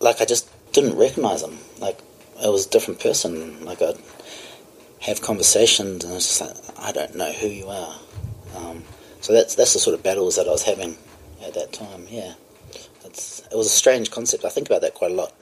[0.02, 1.58] like I just didn't recognize him.
[1.80, 1.98] Like
[2.44, 3.64] it was a different person.
[3.64, 3.96] Like I'd
[5.02, 7.96] have conversations, and I was just like, I don't know who you are.
[8.58, 8.84] Um,
[9.22, 10.98] so that's that's the sort of battles that I was having
[11.46, 12.08] at that time.
[12.10, 12.34] Yeah,
[13.06, 14.44] it's, it was a strange concept.
[14.44, 15.34] I think about that quite a lot.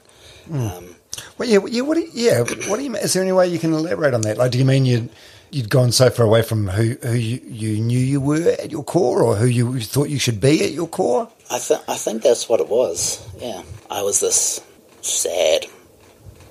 [0.54, 0.96] Um,
[1.42, 1.82] Well, yeah, yeah.
[1.82, 2.40] What do you, yeah?
[2.70, 2.96] What do you?
[2.98, 4.38] Is there any way you can elaborate on that?
[4.38, 5.10] Like, do you mean you
[5.50, 8.84] you'd gone so far away from who who you, you knew you were at your
[8.84, 11.32] core, or who you thought you should be at your core?
[11.50, 13.28] I think I think that's what it was.
[13.40, 14.64] Yeah, I was this
[15.02, 15.66] sad,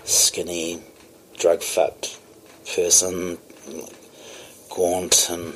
[0.02, 0.82] skinny,
[1.38, 2.18] drug fucked
[2.74, 3.38] person,
[4.70, 5.54] gaunt, and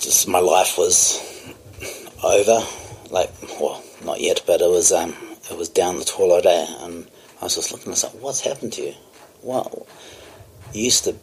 [0.00, 1.20] just my life was
[2.24, 2.60] over.
[3.10, 4.92] Like, well, not yet, but it was.
[4.92, 5.14] Um,
[5.50, 6.66] it was down the toilet, eh?
[6.86, 7.06] and
[7.42, 8.14] I was just looking at myself.
[8.14, 8.94] What's happened to you?
[9.40, 9.88] What
[10.72, 11.16] you used to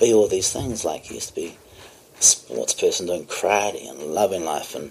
[0.00, 0.82] be all these things.
[0.82, 1.58] Like you used to be
[2.18, 4.90] a sports person doing karate and loving life and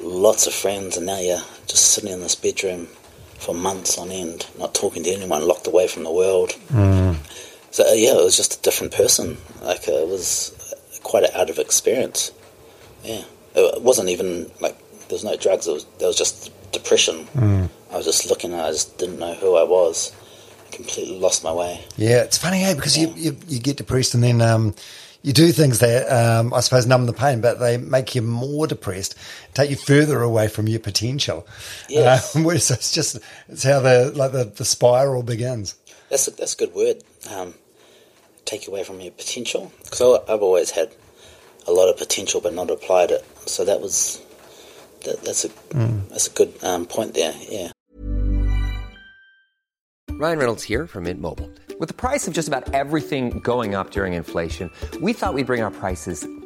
[0.00, 2.86] lots of friends, and now you're just sitting in this bedroom
[3.40, 6.52] for months on end, not talking to anyone, locked away from the world.
[7.72, 9.38] So uh, yeah, it was just a different person.
[9.60, 10.54] Like uh, it was
[11.02, 12.30] quite an out of experience.
[13.02, 13.24] Yeah,
[13.56, 15.66] it wasn't even like there was no drugs.
[15.66, 17.26] It was there was just depression.
[17.90, 18.54] I was just looking.
[18.54, 20.12] I just didn't know who I was.
[20.66, 21.84] I completely lost my way.
[21.96, 22.74] Yeah, it's funny, eh?
[22.74, 24.74] Because you, you you get depressed and then um,
[25.22, 28.66] you do things that um, I suppose numb the pain, but they make you more
[28.66, 29.14] depressed,
[29.54, 31.46] take you further away from your potential.
[31.88, 35.76] Yeah, Uh, whereas it's just it's how the like the, the spiral begins.
[36.08, 37.02] that's a, that's a good word.
[37.30, 37.54] Um,
[38.46, 40.90] take away from your potential because I've always had
[41.66, 43.24] a lot of potential but not applied it.
[43.46, 44.21] So that was
[45.04, 45.50] that, that's a
[46.10, 47.34] that's a good um, point there.
[47.48, 47.70] Yeah.
[50.10, 51.50] Ryan Reynolds here from Mint Mobile.
[51.80, 55.62] With the price of just about everything going up during inflation, we thought we'd bring
[55.62, 56.24] our prices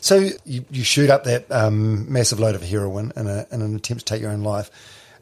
[0.00, 3.76] So you, you shoot up that um, massive load of heroin in, a, in an
[3.76, 4.70] attempt to take your own life.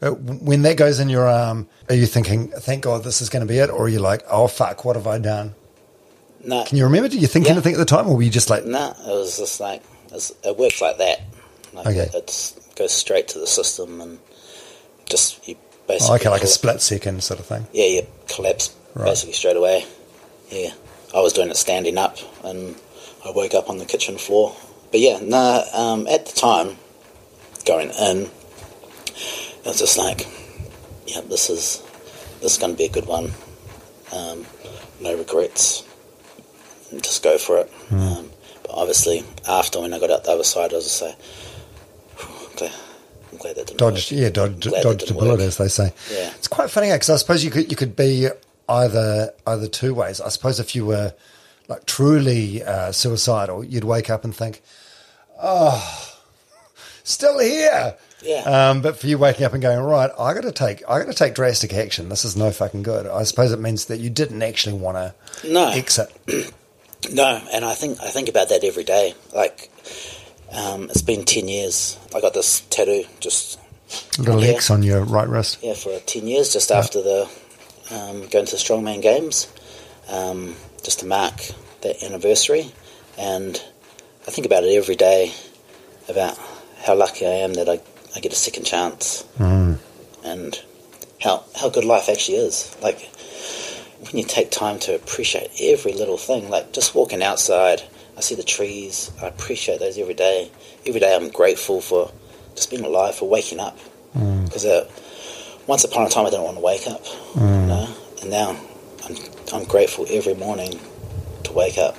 [0.00, 3.44] Uh, when that goes in your arm, are you thinking, "Thank God this is going
[3.44, 5.54] to be it," or are you like, "Oh fuck, what have I done"?
[6.44, 7.08] No, Can you remember?
[7.08, 7.52] Did you think Yeah.
[7.52, 10.30] anything at the time, or were you just like, no, it was just like it's,
[10.44, 11.22] it works like that.
[11.72, 11.98] Like Okay.
[11.98, 14.20] it it's, goes straight to the system and
[15.06, 17.66] just you oh, basically okay, like a split second sort of thing?
[17.72, 19.06] yeah, you collapse Right.
[19.06, 19.84] basically straight away.
[20.48, 20.70] Yeah,
[21.12, 22.76] I was doing it standing up, and
[23.24, 24.56] I woke up on the kitchen floor.
[24.90, 26.76] But yeah, no, um, at the time,
[27.66, 30.26] going in, it was just like,
[31.06, 31.82] yeah, this is
[32.40, 33.32] this is going to be a good one.
[34.12, 34.46] Um,
[35.00, 35.84] no regrets.
[37.02, 37.68] Just go for it.
[37.88, 37.98] Hmm.
[38.00, 38.30] Um,
[38.62, 41.16] but obviously, after when I got out the other side, I was just like,
[42.18, 42.72] "Whew, I'm glad,
[43.32, 44.20] I'm glad that didn't Dodged, work.
[44.20, 45.92] yeah, dodged, dodged a bullet, as they say.
[46.10, 46.32] Yeah.
[46.36, 48.28] It's quite funny because I suppose you could you could be
[48.70, 50.20] either either two ways.
[50.22, 51.12] I suppose if you were
[51.68, 54.62] like truly uh, suicidal, you'd wake up and think,
[55.40, 56.16] "Oh,
[57.04, 58.70] still here." Yeah.
[58.70, 61.06] Um, but for you waking up and going, right, I got to take, I got
[61.06, 62.08] to take drastic action.
[62.08, 63.06] This is no fucking good.
[63.06, 65.14] I suppose it means that you didn't actually want to
[65.48, 65.68] No.
[65.70, 66.08] exit.
[67.12, 69.14] No, and I think I think about that every day.
[69.32, 69.70] Like,
[70.50, 71.96] um, it's been ten years.
[72.12, 73.56] I got this tattoo just
[74.18, 74.50] a Little Yeah.
[74.54, 75.58] X on your right wrist.
[75.62, 77.30] yeah for ten years, just after the
[77.92, 79.46] um, going to the strongman games,
[80.10, 81.34] um, just to mark
[81.82, 82.72] that anniversary.
[83.16, 83.60] And
[84.26, 85.32] I think about it every day
[86.08, 86.38] about
[86.82, 87.80] how lucky I am that I,
[88.14, 89.78] I get a second chance, mm.
[90.24, 90.62] and
[91.20, 92.76] how how good life actually is.
[92.82, 93.00] Like
[94.00, 97.82] when you take time to appreciate every little thing, like just walking outside,
[98.16, 99.10] I see the trees.
[99.20, 100.50] I appreciate those every day.
[100.86, 102.10] Every day, I'm grateful for
[102.54, 103.76] just being alive, for waking up.
[104.16, 104.44] Mm.
[104.44, 104.88] Because uh,
[105.66, 107.60] once upon a time, I didn't want to wake up, mm.
[107.60, 107.94] you know?
[108.20, 108.56] and now
[109.04, 109.16] I'm
[109.52, 110.78] I'm grateful every morning
[111.44, 111.96] to wake up.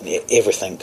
[0.00, 0.80] And everything,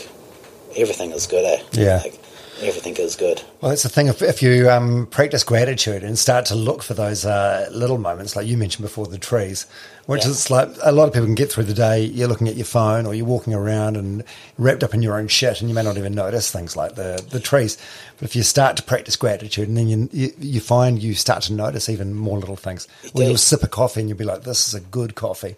[0.76, 1.46] everything is good.
[1.46, 1.64] Eh?
[1.74, 2.02] Yeah.
[2.04, 2.20] like,
[2.62, 3.42] everything is good.
[3.62, 4.08] Well, that's the thing.
[4.08, 8.36] If, if you um, practice gratitude and start to look for those uh, little moments,
[8.36, 9.66] like you mentioned before, the trees,
[10.06, 10.32] which Yeah.
[10.32, 12.04] is like a lot of people can get through the day.
[12.04, 14.24] You're looking at your phone or you're walking around and
[14.58, 17.24] wrapped up in your own shit, and you may not even notice things like the,
[17.30, 17.78] the trees.
[18.18, 21.44] But if you start to practice gratitude, and then you, you you find you start
[21.44, 22.88] to notice even more little things.
[23.14, 23.28] Or do.
[23.28, 25.56] you'll sip a coffee and you'll be like, "This is a good coffee."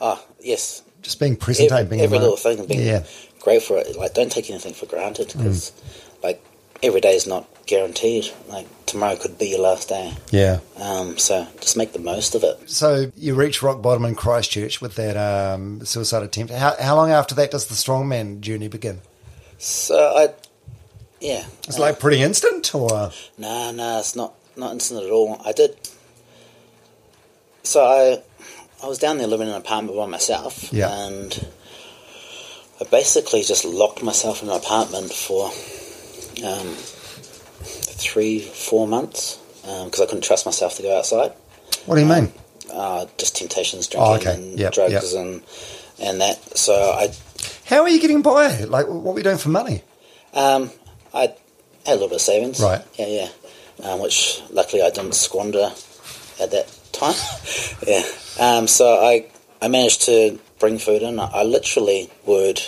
[0.00, 3.04] Ah, yes, Just being present, every, being every the little thing, being yeah.
[3.40, 3.96] grateful for it.
[3.96, 5.38] Like, don't take anything for granted Mm.
[5.38, 5.72] because,
[6.22, 6.44] like,
[6.82, 8.30] every day is not guaranteed.
[8.48, 10.14] Like, tomorrow could be your last day.
[10.30, 10.60] Yeah.
[10.76, 12.68] Um, so just make the most of it.
[12.68, 16.52] So you reach rock bottom in Christchurch with that um, suicide attempt.
[16.52, 19.00] How, how long after that does the strongman journey begin?
[19.58, 20.28] So I,
[21.20, 25.40] yeah, It's like pretty instant, or nah, nah, it's not not instant at all.
[25.44, 25.76] I did.
[27.64, 28.22] So I,
[28.82, 30.88] I was down there living in an apartment by myself, Yeah.
[31.06, 31.46] and
[32.80, 35.46] I basically just locked myself in an apartment for
[36.46, 36.74] um,
[37.64, 41.32] three, four months because I couldn't trust myself to go outside.
[41.86, 42.32] what do you mean?
[42.72, 44.34] uh, just temptations, drinking Oh, okay.
[44.34, 45.02] and Yep, drugs yep.
[45.24, 45.42] and
[46.00, 46.56] and that.
[46.56, 47.12] So I
[47.64, 48.60] How are you getting by?
[48.64, 49.82] Like, what were you doing for money?
[50.34, 50.70] um,
[51.12, 51.36] I had
[51.86, 52.82] a little bit of savings, Right.
[52.98, 53.28] Yeah, yeah.
[53.90, 55.72] Um, which luckily I didn't squander
[56.40, 57.14] at that time.
[57.86, 58.02] yeah.
[58.38, 59.26] Um, so I
[59.60, 61.18] I managed to bring food in.
[61.18, 62.60] I, I literally would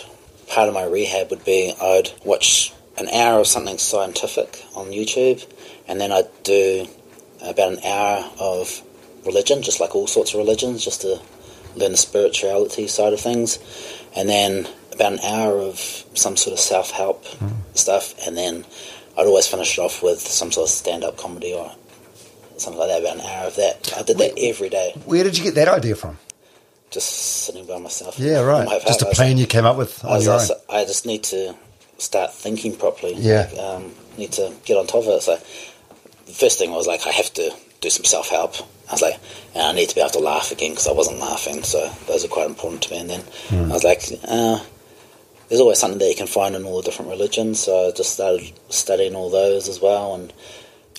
[0.49, 5.47] part of my rehab would be I'd watch an hour of something scientific on YouTube,
[5.89, 6.87] and then I'd do
[7.43, 8.83] about an hour of
[9.25, 11.21] religion, just like all sorts of religions, just to
[11.77, 13.59] learn the spirituality side of things.
[14.17, 15.79] And then about an hour of
[16.15, 17.25] some sort of self help
[17.75, 18.65] stuff, and then
[19.17, 21.73] I'd always finish it off with some sort of stand up comedy or
[22.61, 23.01] something like that.
[23.03, 23.93] About an hour of that.
[23.97, 26.19] I did that every day, Where did you get that idea from?
[26.91, 27.09] just
[27.45, 28.19] sitting by myself.
[28.19, 28.67] Yeah, right.
[28.67, 30.83] my Just a plan you came up with I, on was, your I, own.
[30.83, 31.55] I just need to
[31.99, 33.15] start thinking properly.
[33.15, 33.49] Yeah.
[33.53, 35.23] Like, um, need to get on top of it.
[35.23, 35.37] So
[36.27, 38.57] the first thing was like, I have to do some self help.
[38.89, 39.21] I was like,
[39.55, 41.63] and I need to be able to laugh again because I wasn't laughing.
[41.63, 42.99] So those are quite important to me.
[43.03, 43.21] And then
[43.51, 43.71] Hmm.
[43.71, 44.59] I was like, uh,
[45.49, 47.61] there's always something that you can find in all the different religions.
[47.61, 50.17] So I just started studying all those as well.
[50.17, 50.33] And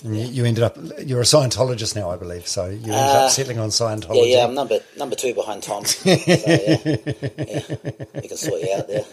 [0.04, 2.46] And you, you ended up, you're a Scientologist now, I believe.
[2.48, 4.30] So you ended Uh, up settling on Scientology.
[4.30, 4.44] yeah, yeah.
[4.44, 5.84] I'm number number two behind Tom.
[5.86, 6.16] so, yeah,
[6.84, 7.60] yeah,
[8.14, 9.04] we can sort you out there.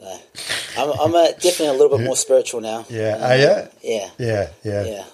[0.00, 0.18] No.
[0.78, 2.86] I'm, I'm uh definitely a little bit more spiritual now.
[2.88, 3.68] Yeah, are you?
[3.82, 4.84] Yeah, Yeah, yeah.
[4.84, 5.04] yeah.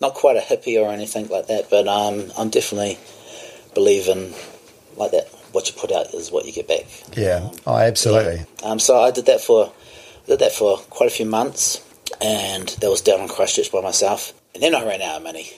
[0.00, 2.98] Not quite a hippie or anything like that, but um, I'm definitely
[3.74, 4.34] believe in
[4.96, 5.28] like that.
[5.52, 6.84] What you put out is what you get back.
[7.16, 7.48] Yeah.
[7.66, 8.44] Oh, absolutely.
[8.62, 9.72] Um, so I did that for
[10.26, 11.80] did that for quite a few months,
[12.22, 14.32] and that was down in Christchurch by myself.
[14.54, 15.50] And then I ran out of money.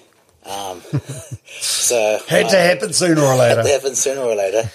[0.45, 0.81] Um,
[1.61, 3.57] so Had to I- happen sooner or later.
[3.57, 4.71] had to happen sooner or later.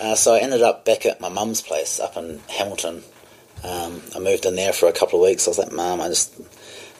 [0.00, 3.02] uh, so I ended up back at my mum's place up in Hamilton.
[3.64, 5.46] Um, I moved in there for a couple of weeks.
[5.46, 6.34] I was like, Mum, I just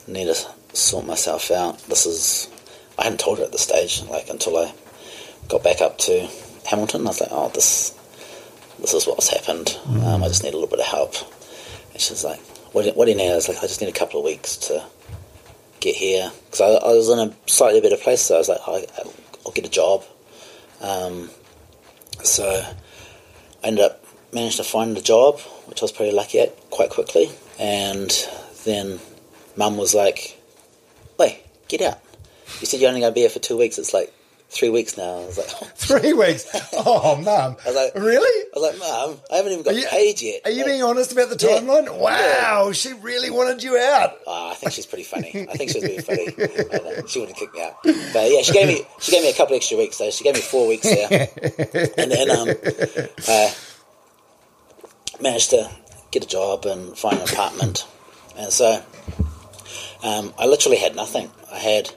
[0.08, 0.34] need to
[0.76, 1.78] sort myself out.
[1.88, 2.48] This is.
[2.98, 4.72] I hadn't told her at the stage, like until I
[5.48, 6.28] got back up to
[6.66, 7.00] Hamilton.
[7.02, 7.90] I was like, Oh, this,
[8.78, 9.76] this is what's happened.
[9.88, 11.14] Um, I just need a little bit of help.
[11.92, 12.40] And she's like,
[12.72, 13.30] What, what do you need?
[13.30, 14.84] I was like, I just need a couple of weeks to
[15.80, 18.22] get here because I, I was in a slightly better place.
[18.22, 18.86] So I was like, I,
[19.44, 20.04] I'll get a job.
[20.80, 21.30] Um,
[22.22, 22.44] so
[23.62, 26.90] I ended up managed to find a job, which I was pretty lucky at quite
[26.90, 27.30] quickly.
[27.58, 28.10] And
[28.64, 28.98] then
[29.56, 30.40] Mum was like,
[31.18, 32.00] "Wait, get out!
[32.60, 33.78] You said you're only going to be here for two weeks.
[33.78, 34.12] It's like
[34.52, 35.68] three weeks now." I was like, oh.
[35.82, 36.46] Three weeks.
[36.74, 37.56] Oh, mum.
[37.64, 38.46] I was like, really?
[38.54, 40.40] I was like, Mum, I haven't even got you- paid yet.
[40.44, 41.58] Are you Like, being honest about the Yeah.
[41.60, 41.98] timeline?
[41.98, 44.16] Wow, she really wanted you out.
[44.26, 45.46] Oh, I think she's pretty funny.
[45.50, 46.26] I think she's being funny.
[47.08, 47.76] She wouldn't kick me out.
[47.82, 50.10] But yeah, she gave me she gave me a couple extra weeks though.
[50.10, 51.28] She gave me four weeks there,
[51.98, 52.48] and then um,
[53.28, 53.54] I
[55.20, 55.70] managed to
[56.10, 57.86] get a job and find an apartment,
[58.36, 58.82] and so
[60.04, 61.30] um, I literally had nothing.
[61.52, 61.90] I had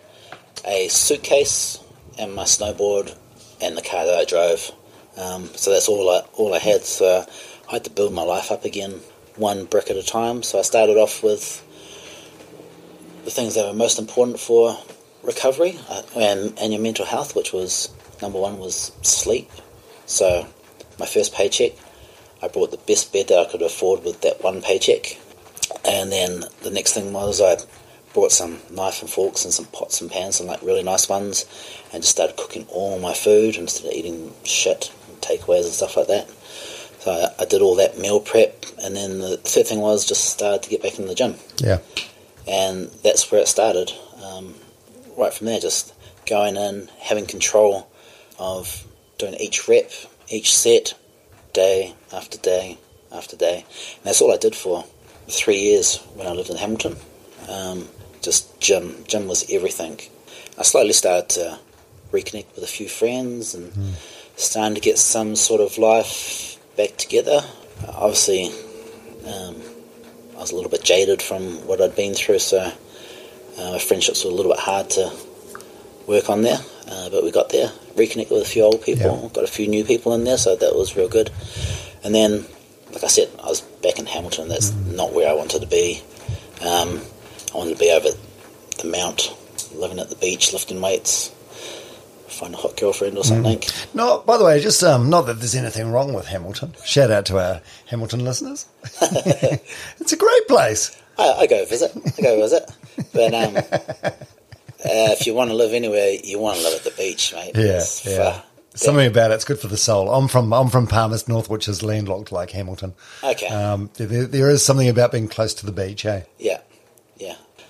[0.66, 1.80] a suitcase
[2.18, 3.16] and my snowboard
[3.62, 4.72] and the car that I drove.
[5.18, 6.84] Um, so that's all I all I had.
[6.84, 7.26] So
[7.70, 9.02] I had to build my life up again,
[9.36, 10.44] one brick at a time.
[10.44, 11.62] So I started off with
[13.24, 14.78] the things that were most important for
[15.24, 17.90] recovery uh, and, and your mental health, which was
[18.22, 19.50] number one was sleep.
[20.06, 20.46] So
[21.00, 21.72] my first paycheck,
[22.42, 25.18] I bought the best bed that I could afford with that one paycheck,
[25.84, 27.58] and then the next thing was I
[28.16, 31.46] bought some knife and forks and some pots and pans and like really nice ones,
[31.94, 35.96] and just started cooking all my food instead of eating shit and takeaways and stuff
[35.98, 36.28] like that.
[37.02, 40.26] So I, I did all that meal prep, and then the third thing was just
[40.26, 41.80] started to get back in the gym Yeah.
[42.48, 43.92] and that's where it started.
[44.24, 44.56] Um,
[45.18, 45.94] right from there, just
[46.26, 47.88] going in, having control
[48.40, 48.86] of
[49.20, 49.92] doing each rep,
[50.30, 50.96] each set,
[51.54, 52.78] day after day
[53.12, 53.60] after day.
[53.98, 54.84] And that's all I did for
[55.30, 56.98] three years when I lived in Hamilton.
[57.48, 57.88] Um,
[58.26, 59.04] just gym.
[59.08, 60.00] Gym was everything.
[60.58, 61.60] I slowly started to
[62.12, 63.72] reconnect with a few friends and
[64.36, 67.42] starting to get some sort of life back together.
[67.88, 68.48] Obviously,
[69.28, 69.56] um,
[70.36, 72.60] I was a little bit jaded from what I'd been through, so
[73.60, 75.12] uh, my friendships were a little bit hard to
[76.08, 76.60] work on there.
[76.88, 79.30] Uh, but we got there, reconnected with a few old people, Yeah.
[79.34, 81.32] got a few new people in there, so that was real good.
[82.04, 82.46] And then,
[82.94, 84.48] like I said, I was back in Hamilton.
[84.48, 86.02] That's not where I wanted to be.
[86.62, 87.02] Um,
[87.56, 88.10] I wanted to be over
[88.82, 89.34] the mount,
[89.74, 91.30] living at the beach, lifting weights,
[92.28, 93.62] find a hot girlfriend or something.
[93.94, 96.76] No, by the way, just um, not that there's anything wrong with Hamilton.
[96.84, 98.66] Shout out to our Hamilton listeners.
[99.02, 101.02] it's a great place.
[101.18, 101.94] I, I go visit.
[102.18, 102.70] I go visit.
[103.14, 104.12] But um, uh,
[104.84, 107.54] if you want to live anywhere, you want to live at the beach, mate.
[107.56, 108.34] Yeah, It's yeah.
[108.34, 108.44] far.
[108.74, 110.14] Something about it, it's good for the soul.
[110.14, 112.94] I'm from I'm from Palmerston North, which is landlocked like Hamilton.
[113.24, 113.48] Okay.
[113.48, 116.24] Um, there, there is something about being close to the beach, eh?
[116.38, 116.60] Yeah, yeah.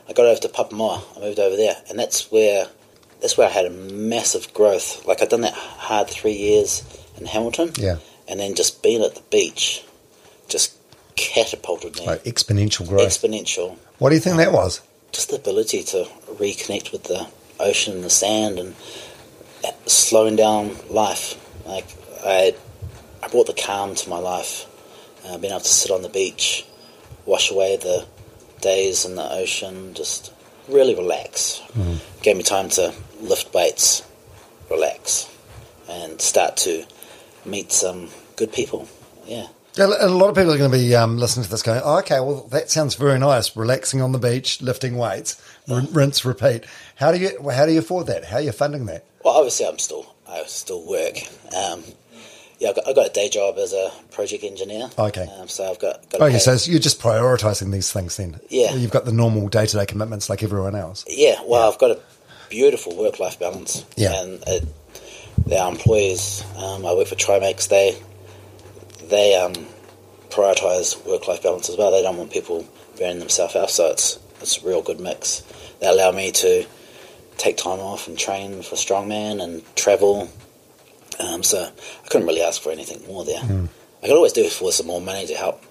[0.07, 1.01] I got over to Papamoa.
[1.17, 2.67] I moved over there, and that's where
[3.21, 5.05] that's where I had a massive growth.
[5.05, 6.83] Like I'd done that hard three years
[7.17, 7.97] in Hamilton, Yeah.
[8.27, 9.83] and then just being at the beach,
[10.47, 10.73] just
[11.15, 13.07] catapulted me Like exponential growth.
[13.07, 13.77] exponential.
[13.99, 14.81] what do you think that was?
[15.11, 17.27] Just the ability to reconnect with the
[17.59, 18.75] ocean and the sand, and
[19.63, 21.35] uh, slowing down life.
[21.65, 21.85] Like
[22.23, 22.53] I,
[23.23, 24.65] I brought the calm to my life.
[25.25, 26.65] Uh, being able to sit on the beach,
[27.25, 28.05] wash away the
[28.65, 30.33] days in the ocean, just
[30.67, 31.61] really relax.
[32.23, 34.03] Gave me time to lift weights,
[34.69, 35.29] relax,
[35.87, 36.83] and start to
[37.45, 38.87] meet some good people.
[39.25, 39.47] Yeah.
[39.77, 41.99] A a lot of people are going to be um, listening to this going, oh,
[41.99, 43.55] okay, well, that sounds very nice.
[43.57, 45.35] Relaxing on the beach, lifting weights,
[45.69, 46.63] r- rinse, repeat.
[46.95, 48.23] How do you how do you afford that?
[48.25, 49.03] How are you funding that?
[49.23, 51.17] Well, obviously, I'm still I still work.
[51.53, 51.83] Um,
[52.65, 54.89] yeah, I've got, I've got a day job as a project engineer.
[54.97, 55.27] Okay.
[55.39, 56.09] Um, so I've got.
[56.09, 58.39] got Okay, pay- so you're just prioritising these things then.
[58.49, 58.73] Yeah.
[58.73, 61.05] You've got the normal day to day commitments like everyone else.
[61.07, 61.99] Yeah, well, I've got a
[62.49, 63.85] beautiful work life balance.
[63.95, 64.19] Yeah.
[64.19, 64.67] And it,
[65.55, 68.01] our employees, um, I work for Trimax, they
[69.09, 69.53] they um,
[70.29, 71.91] prioritise work life balance as well.
[71.91, 75.41] They don't want people burning themselves out, so it's it's a real good mix.
[75.81, 76.65] They allow me to
[77.37, 80.29] take time off and train for strongman and travel.
[81.19, 83.41] Um, so I couldn't really ask for anything more there.
[83.41, 85.63] I could always do it for some more money to help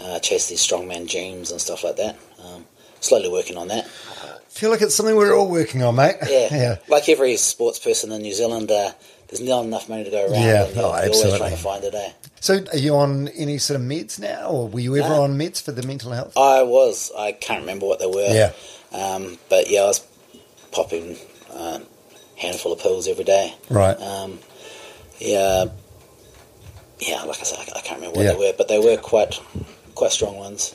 [0.00, 2.16] uh, chase these strongman dreams and stuff like that.
[2.44, 2.66] Um,
[3.00, 3.84] slowly working on that.
[3.84, 6.16] I feel like it's something we're all working on, mate.
[6.28, 6.48] Yeah.
[6.50, 6.76] yeah.
[6.88, 8.92] Like every sports person in New Zealand, uh,
[9.28, 10.42] there's not enough money to go around.
[10.42, 11.38] Yeah, and oh, absolutely.
[11.38, 12.12] trying to find it, eh?
[12.40, 15.62] So are you on any sort of meds now, or were you ever on meds
[15.62, 16.36] for the mental health?
[16.36, 17.10] I was.
[17.16, 18.28] I can't remember what they were.
[18.28, 18.52] Yeah.
[18.92, 20.06] Um, but yeah, I was
[20.70, 21.16] popping
[21.50, 21.80] a
[22.36, 23.54] handful of pills every day.
[23.70, 23.98] Right.
[23.98, 24.38] Um,
[25.22, 25.64] yeah.
[27.00, 28.32] Yeah, like I said, I, I can't remember what Yeah.
[28.32, 29.40] they were, but they were quite
[29.94, 30.74] quite strong ones.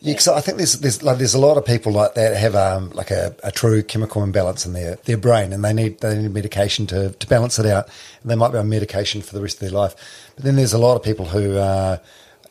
[0.00, 2.54] Yeah, because I think there's there's like there's a lot of people like that have
[2.54, 6.16] um, like a, a true chemical imbalance in their, their brain, and they need they
[6.16, 7.88] need medication to, to balance it out,
[8.22, 9.94] and they might be on medication for the rest of their life.
[10.36, 11.98] But then there's a lot of people who uh,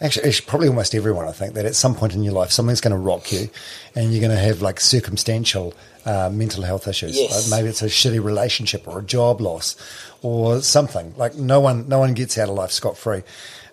[0.01, 2.81] actually, actually probably almost everyone I think that at some point in your life something's
[2.81, 3.49] going to rock you,
[3.95, 5.73] and you're going to have like circumstantial
[6.05, 7.17] uh, mental health issues.
[7.17, 7.51] Yes.
[7.51, 9.75] Like maybe it's a shitty relationship or a job loss
[10.21, 11.13] or something.
[11.17, 13.23] Like no one no one gets out of life scot free,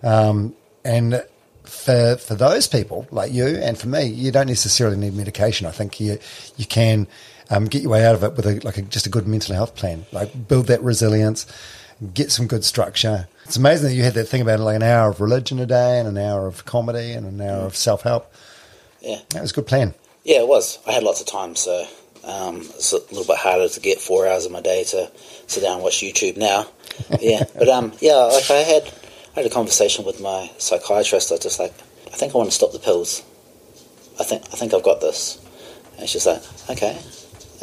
[0.01, 1.23] um, and
[1.63, 5.67] for for those people like you and for me, you don't necessarily need medication.
[5.67, 6.19] I think you
[6.57, 7.07] you can
[7.49, 9.55] um, get your way out of it with a, like a, just a good mental
[9.55, 10.05] health plan.
[10.11, 11.45] Like build that resilience,
[12.13, 13.27] get some good structure.
[13.45, 15.99] It's amazing that you had that thing about like an hour of religion a day
[15.99, 18.33] and an hour of comedy and an hour of self help.
[19.01, 19.19] Yeah.
[19.29, 19.93] That was a good plan.
[20.23, 20.79] Yeah, it was.
[20.87, 21.85] I had lots of time, so
[22.25, 25.11] um, it's a little bit harder to get four hours of my day to
[25.47, 26.67] sit down and watch YouTube now.
[27.19, 28.83] Yeah, but um, yeah, like I had,
[29.35, 31.31] I had a conversation with my psychiatrist.
[31.31, 31.73] I was just like,
[32.05, 33.23] I think I want to stop the pills.
[34.19, 35.43] I think I think I've got this.
[35.97, 36.95] And she's like, okay,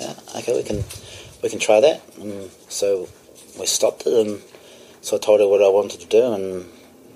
[0.01, 0.83] yeah, okay, we can
[1.45, 2.03] we can try that.
[2.19, 3.09] And so
[3.59, 4.43] we stopped it, and
[5.01, 6.67] so I told her what I wanted to do, and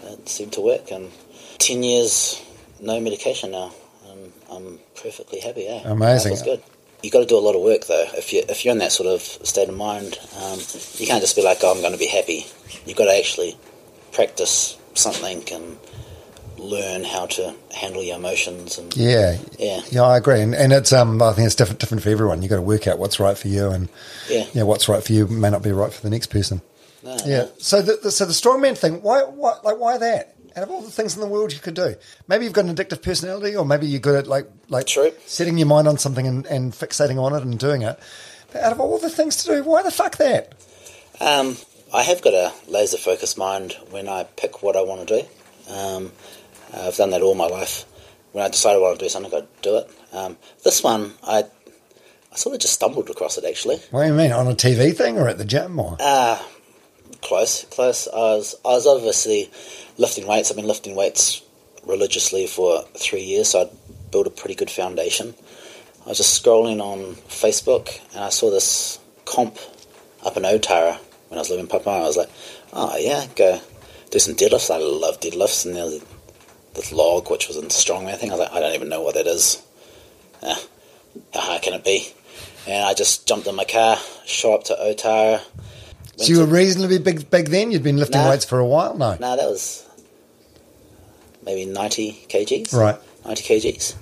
[0.04, 0.92] it seemed to work.
[0.92, 1.10] And
[1.58, 2.40] ten years,
[2.80, 3.72] no medication now,
[4.08, 5.66] and I'm perfectly happy.
[5.66, 5.82] Eh?
[5.84, 6.34] Amazing.
[6.34, 6.62] Is good.
[7.04, 8.06] You got to do a lot of work though.
[8.14, 10.58] If you if you're in that sort of state of mind, um,
[10.98, 12.46] you can't just be like, "Oh, I'm going to be happy."
[12.86, 13.56] You've got to actually
[14.12, 15.76] practice something and
[16.56, 19.82] learn how to handle your emotions and Yeah, Yeah.
[19.90, 20.02] yeah.
[20.02, 22.40] I agree, and, and it's um, I think it's different different for everyone.
[22.42, 23.88] You've got to work out what's right for you, and
[24.30, 24.46] Yeah.
[24.54, 26.62] yeah, what's right for you may not be right for the next person.
[27.02, 27.38] No, Yeah.
[27.38, 27.50] no.
[27.58, 30.33] So the, the so the strongman thing, why why like why that?
[30.56, 31.96] Out of all the things in the world you could do,
[32.28, 35.12] maybe you've got an addictive personality, or maybe you're good at like like True.
[35.26, 37.98] setting your mind on something and, and fixating on it and doing it.
[38.52, 40.54] But out of all the things to do, why the fuck that?
[41.20, 41.56] Um,
[41.92, 45.72] I have got a laser focused mind when I pick what I want to do.
[45.72, 46.12] Um,
[46.72, 47.84] I've done that all my life.
[48.32, 49.90] When I decide I want to do something, I do it.
[50.12, 51.44] Um, this one, I,
[52.32, 53.76] I sort of just stumbled across it actually.
[53.90, 55.96] What do you mean on a TV thing or at the gym or?
[56.00, 56.40] Uh,
[57.22, 58.08] close, close.
[58.08, 59.50] I was, I was obviously
[59.98, 60.50] lifting weights.
[60.50, 61.42] I've been lifting weights
[61.86, 65.34] religiously for three years, so I'd built a pretty good foundation.
[66.04, 69.56] I was just scrolling on Facebook and I saw this comp
[70.24, 70.96] up in Otara
[71.28, 72.02] when I was living in Papamoa.
[72.02, 72.30] I was like,
[72.72, 73.60] oh yeah, go
[74.10, 74.70] do some deadlifts.
[74.72, 75.64] I love deadlifts.
[75.64, 76.04] And there was
[76.74, 78.30] this log which was in the strongman thing.
[78.30, 79.62] I was like, I don't even know what that is.
[80.42, 80.54] Uh,
[81.32, 82.08] how hard can it be?
[82.66, 85.40] And I just jumped in my car, shot up to Otara.
[86.16, 87.72] So you were reasonably big big then.
[87.72, 88.30] You'd been lifting Nah.
[88.30, 88.94] weights for a while.
[88.96, 89.83] No, No, that was
[91.44, 92.72] maybe 90 kgs.
[92.72, 92.98] Right.
[93.24, 93.94] 90 kgs.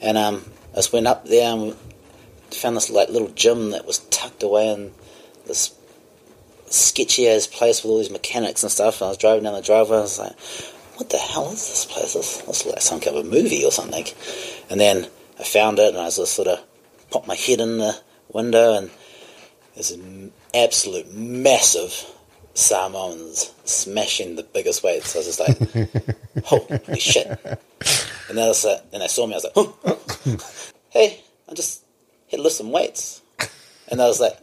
[0.00, 1.76] And um, I just went up there and we
[2.52, 4.92] found this like little gym that was tucked away in
[5.46, 5.74] this
[6.66, 9.00] sketchy ass place with all these mechanics and stuff.
[9.00, 9.98] And I was driving down the driveway.
[9.98, 10.38] I was like,
[10.96, 12.14] what the hell is this place?
[12.14, 14.06] This, this looks like some kind of a movie or something.
[14.70, 16.60] And then I found it and I was just sort of
[17.10, 17.98] popped my head in the
[18.32, 18.90] window and
[19.74, 22.04] there's an absolute massive
[22.58, 25.14] Samoans smashing the biggest weights.
[25.14, 27.28] I was just like, holy shit.
[27.28, 30.36] And then, I was like, then they saw me, I was like, huh.
[30.90, 31.84] hey, I just
[32.26, 33.22] hit lift some weights.
[33.86, 34.36] And I was like,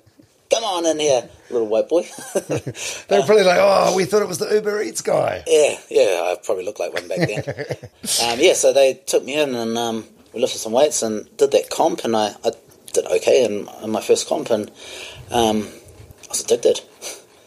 [0.49, 2.03] come on in here, little white boy.
[2.47, 5.43] they were probably like, oh, we thought it was the Uber Eats guy.
[5.45, 7.43] yeah, yeah, I probably looked like one back then.
[8.31, 11.51] um, yeah, so they took me in and um, we lifted some weights and did
[11.51, 12.51] that comp, and I, I
[12.93, 14.71] did okay in, in my first comp, and
[15.31, 15.67] um,
[16.23, 16.79] I was addicted.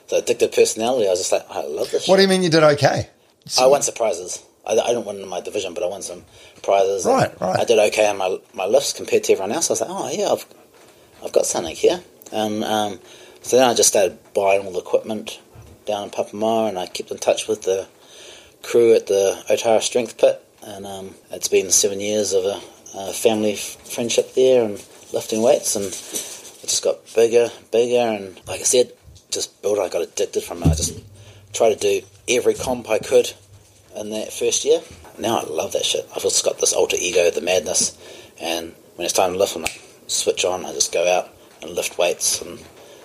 [0.09, 1.07] So addicted personality.
[1.07, 2.09] I was just like, I love this.
[2.09, 3.09] What do you mean you did okay?
[3.59, 4.43] I won surprises.
[4.67, 6.25] I, I didn't win in my division, but I won some
[6.63, 7.05] prizes.
[7.07, 7.61] Right, right.
[7.61, 9.71] I did okay on my my lifts compared to everyone else.
[9.71, 10.47] I was like, oh yeah, I've
[11.25, 12.03] I've got something here.
[12.33, 12.99] And um,
[13.43, 15.41] so then I just started buying all the equipment
[15.87, 17.87] down in Papamoa, and I kept in touch with the
[18.63, 20.45] crew at the Otara Strength Pit.
[20.63, 22.61] And um, it's been seven years of a,
[22.95, 24.73] a family f- friendship there and
[25.13, 28.93] lifting weights, and it just got bigger, bigger, and like I said,
[29.31, 29.79] just built.
[29.79, 30.67] I got addicted from it.
[30.69, 31.01] I just
[31.53, 33.33] tried to do every comp I could
[33.97, 34.81] in that first year.
[35.19, 36.09] Now I love that shit.
[36.15, 37.97] I've just got this alter ego, the madness,
[38.41, 40.65] and when it's time to lift, I'm like, switch on.
[40.65, 41.29] I just go out
[41.63, 42.59] and lift weights, and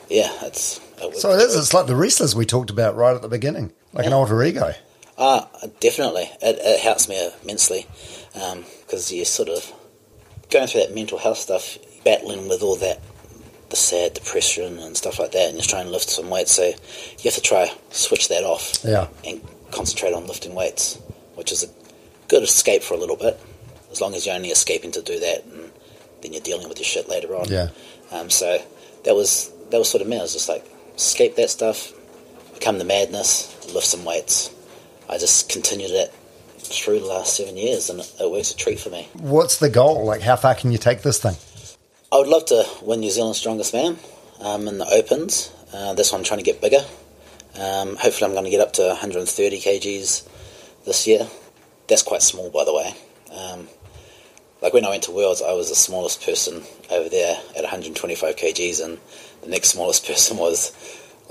[0.10, 0.80] yeah, it's.
[1.02, 1.56] It So it is.
[1.56, 4.74] It's like the wrestlers we talked about right at the beginning, like an alter ego.
[5.18, 5.48] Ah,
[5.80, 6.30] definitely.
[6.42, 7.88] It, it helps me immensely
[8.34, 9.72] because you're sort of
[10.50, 13.00] going through that mental health stuff, battling with all that,
[13.74, 16.52] the sad depression and stuff like that, and you're trying to lift some weights.
[16.52, 19.08] So you have to try switch that off Yeah.
[19.26, 21.00] and concentrate on lifting weights,
[21.34, 21.68] which is a
[22.28, 23.40] good escape for a little bit,
[23.92, 25.72] as long as you're only escaping to do that, and
[26.22, 27.50] then you're dealing with your shit later on.
[27.50, 27.70] Yeah.
[28.12, 28.60] Um, so
[29.06, 30.20] that was that was sort of me.
[30.20, 30.64] I was just like
[30.96, 31.92] escape that stuff,
[32.54, 34.52] become the madness, lift some weights.
[35.10, 36.14] I just continued it
[36.60, 39.10] through the last seven years, and it, it works a treat for me.
[39.14, 40.06] What's the goal?
[40.06, 41.36] Like, how far can you take this thing?
[42.14, 43.98] I would love to win New Zealand's strongest man
[44.40, 45.52] um, in the Opens.
[45.74, 46.86] Uh, that's why I'm trying to get bigger.
[47.60, 50.30] Um, hopefully, I'm going to get up to 130 kgs
[50.86, 51.28] this year.
[51.88, 52.94] That's quite small, by the way.
[53.36, 53.68] Um,
[54.62, 56.62] like when I went to Worlds, I was the smallest person
[56.92, 59.00] over there at 125 kgs, and
[59.42, 60.72] the next smallest person was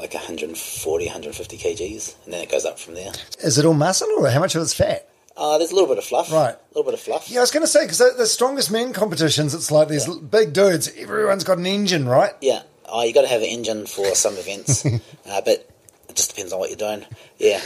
[0.00, 3.12] like 140, 150 kgs, and then it goes up from there.
[3.38, 5.08] Is it all muscle or how much of it's fat?
[5.36, 6.54] Uh, there's a little bit of fluff, Right.
[6.54, 7.30] A little bit of fluff.
[7.30, 10.06] Yeah, I was going to say because the, the strongest men competitions, it's like these
[10.06, 10.90] l- big dudes.
[10.96, 12.32] Everyone's got an engine, right?
[12.42, 12.62] Yeah.
[12.86, 15.66] Oh, you got to have an engine for some events, uh, but
[16.08, 17.06] it just depends on what you're doing.
[17.38, 17.60] Yeah,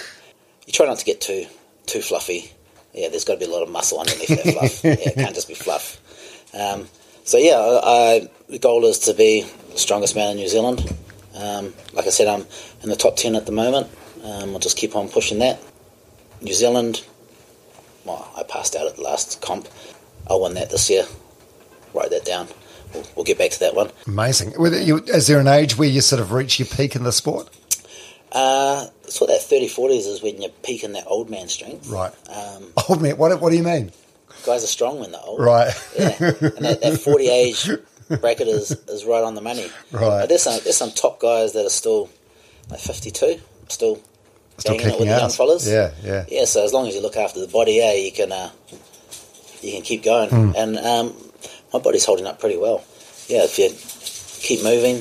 [0.67, 1.47] you try not to get too
[1.87, 2.53] too fluffy.
[2.95, 4.85] Yeah, there's got to be a lot of muscle underneath that fluff.
[4.85, 6.01] Yeah, it can't just be fluff.
[6.55, 6.87] Um,
[7.25, 7.81] so yeah, I,
[8.23, 9.43] I, the goal is to be
[9.73, 10.81] the strongest man in New Zealand.
[11.35, 12.47] Um, like I said, I'm
[12.85, 13.89] in the top ten at the moment.
[14.23, 15.61] Um, I'll just keep on pushing that.
[16.41, 17.05] New Zealand.
[18.07, 19.69] Well, I passed out at the last comp.
[20.29, 21.05] I'll win that this year.
[21.93, 22.49] Write that down.
[22.95, 23.91] We'll, we'll get back to that one.
[24.07, 24.53] Amazing.
[24.53, 27.49] You, is there an age where you sort of reach your peak in the sport?
[28.33, 31.89] Uh, so that 30 40s is when you're peaking that old man strength.
[31.89, 32.13] Right.
[32.29, 33.93] Um, Oh man, what what do you mean?
[34.45, 35.41] guys are strong when they're old.
[35.41, 35.73] Right.
[35.99, 36.15] Yeah.
[36.21, 37.71] And that, that 40 age
[38.21, 39.67] bracket is, is right on the money.
[39.91, 40.01] Right.
[40.21, 42.09] But there's some, there's some top guys that are still
[42.71, 44.01] like 52, still,
[44.59, 45.69] Still it kicking with the young fellas.
[45.69, 46.25] Yeah, yeah.
[46.29, 48.51] Yeah, so as long as you look after the body, yeah, you can, uh,
[49.61, 50.31] you can keep going.
[50.31, 50.53] Hmm.
[50.57, 51.15] And um,
[51.73, 52.85] my body's holding up pretty well.
[53.29, 53.71] Yeah, if you
[54.41, 54.97] keep moving,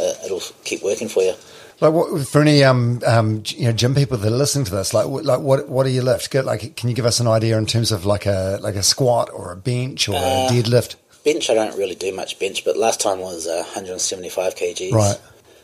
[0.00, 1.34] uh, it'll keep working for you.
[1.80, 4.94] Like what, for any um, um you know gym people that are listening to this,
[4.94, 6.30] like like what what do you lift?
[6.30, 8.82] Get like can you give us an idea in terms of like a like a
[8.82, 10.96] squat or a bench or Uh, a deadlift?
[11.22, 14.92] Bench, I don't really do much bench, but last time was uh, 175 kgs.
[14.92, 15.20] Right.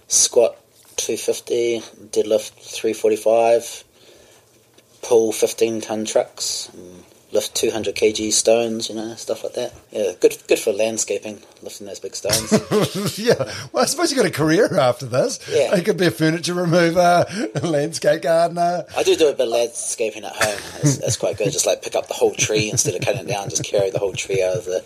[0.08, 0.58] Squat
[0.96, 3.84] 250, deadlift 345,
[5.02, 9.72] pull 15 ton trucks, and lift 200 kg stones, you know, stuff like that.
[9.90, 12.52] Yeah, good good for landscaping, lifting those big stones.
[13.18, 13.34] yeah.
[13.72, 15.40] Well, I suppose you got a career after this.
[15.50, 15.74] Yeah.
[15.74, 17.24] You could be a furniture remover,
[17.54, 18.84] a landscape gardener.
[18.96, 20.60] I do do a bit of landscaping at home.
[20.74, 21.50] That's, it's quite good.
[21.50, 23.98] Just like pick up the whole tree instead of cutting it down, just carry the
[23.98, 24.84] whole tree out of the,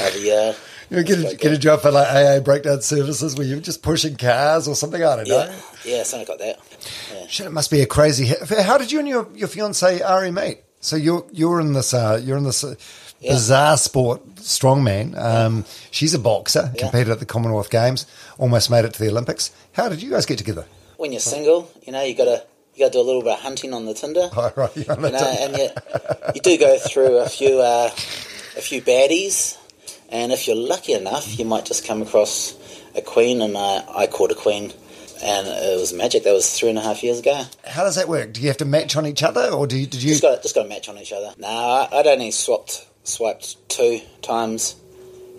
[0.00, 0.56] out of the yard.
[0.90, 3.82] You know, get a, get a job for like AA breakdown services where you're just
[3.82, 5.02] pushing cars or something.
[5.02, 5.36] I don't know.
[5.44, 7.30] Yeah, yeah, something like that.
[7.30, 8.26] Shit, it must be a crazy.
[8.62, 10.58] How did you and your, your fiance Ari meet?
[10.80, 12.74] So you're you're in this uh, you're in this uh,
[13.20, 13.32] Yeah.
[13.32, 15.18] bizarre sport, strongman.
[15.18, 16.80] Um, she's a boxer, Yeah.
[16.82, 18.06] competed at the Commonwealth Games,
[18.38, 19.50] almost made it to the Olympics.
[19.72, 20.64] How did you guys get together?
[20.96, 23.74] When you're single, you know, you gotta you gotta do a little bit of hunting
[23.74, 24.30] on the Tinder.
[24.34, 25.26] Oh, right, on you know, Tinder.
[25.40, 25.68] and you,
[26.36, 27.90] you do go through a few uh,
[28.56, 29.56] a few baddies,
[30.08, 32.56] and if you're lucky enough, you might just come across
[32.94, 34.72] a queen, and I, I caught a queen,
[35.22, 36.24] and it was magic.
[36.24, 37.42] That was three and a half years ago.
[37.64, 38.32] How does that work?
[38.32, 40.10] Do you have to match on each other, or do you, did you?
[40.10, 41.32] Just got just got to match on each other.
[41.38, 44.76] No, I, I'd only swapped swiped two times,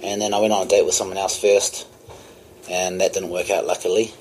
[0.02, 1.88] and then I went on a date with someone else first,
[2.70, 4.14] and that didn't work out luckily.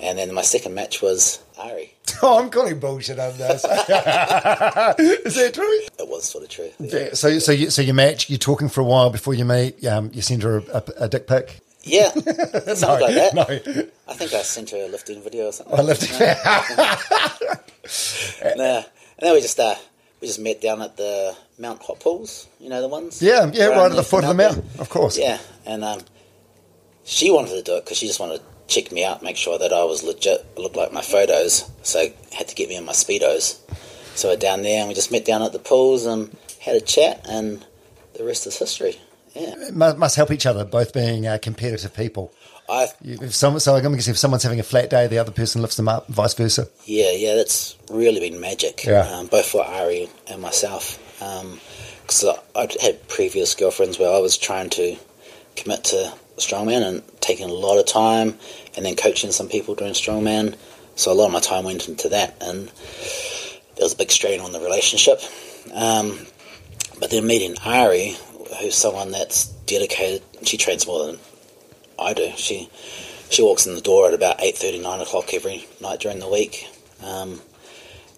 [0.00, 1.90] And then my second match was Ari.
[2.22, 3.64] Oh, I'm calling bullshit on this.
[3.64, 5.80] Is that true?
[5.98, 6.70] It was sort of true.
[6.78, 8.30] Yeah, So, so you, so you match.
[8.30, 9.84] You're talking for a while before you meet.
[9.84, 11.60] Um, you send her a, a, a dick pic.
[11.82, 13.34] Yeah, something like that.
[13.34, 13.42] No,
[14.08, 15.78] I think I sent her a lifting video or something.
[15.78, 16.08] I left.
[18.56, 18.82] Nah.
[19.18, 19.74] And then we just uh,
[20.20, 22.46] we just met down at the Mount Hot Pools.
[22.60, 23.20] You know the ones.
[23.20, 25.18] Yeah, yeah, right at the foot of the mountain, of course.
[25.18, 26.00] Yeah, and um,
[27.04, 29.58] she wanted to do it because she just wanted to check me out, make sure
[29.58, 31.70] that I was legit, looked like my photos.
[31.82, 33.58] So had to get me in my speedos.
[34.16, 36.80] So we're down there and we just met down at the pools and had a
[36.80, 37.64] chat, and
[38.16, 38.96] the rest is history.
[39.34, 39.54] Yeah.
[39.72, 42.32] Must, must help each other, both being uh, competitive people.
[42.68, 45.60] I If someone, so I'm guessing if someone's having a flat day, the other person
[45.60, 46.68] lifts them up, vice versa.
[46.86, 48.84] Yeah, yeah, that's really been magic.
[48.84, 49.06] Yeah.
[49.06, 50.98] Um, both for Ari and myself.
[51.18, 54.96] Because I'd had previous girlfriends where I was trying to
[55.56, 58.36] commit to strongman and taking a lot of time
[58.76, 60.56] and then coaching some people doing strongman.
[60.96, 64.40] So a lot of my time went into that and there was a big strain
[64.40, 65.20] on the relationship.
[65.72, 66.18] Um,
[67.00, 68.16] but then meeting Ari,
[68.60, 71.18] who's someone that's dedicated, she trains more than
[71.98, 72.30] I do.
[72.36, 72.68] She
[73.30, 76.28] she walks in the door at about eight thirty, nine o'clock every night during the
[76.28, 76.68] week.
[77.02, 77.40] Um,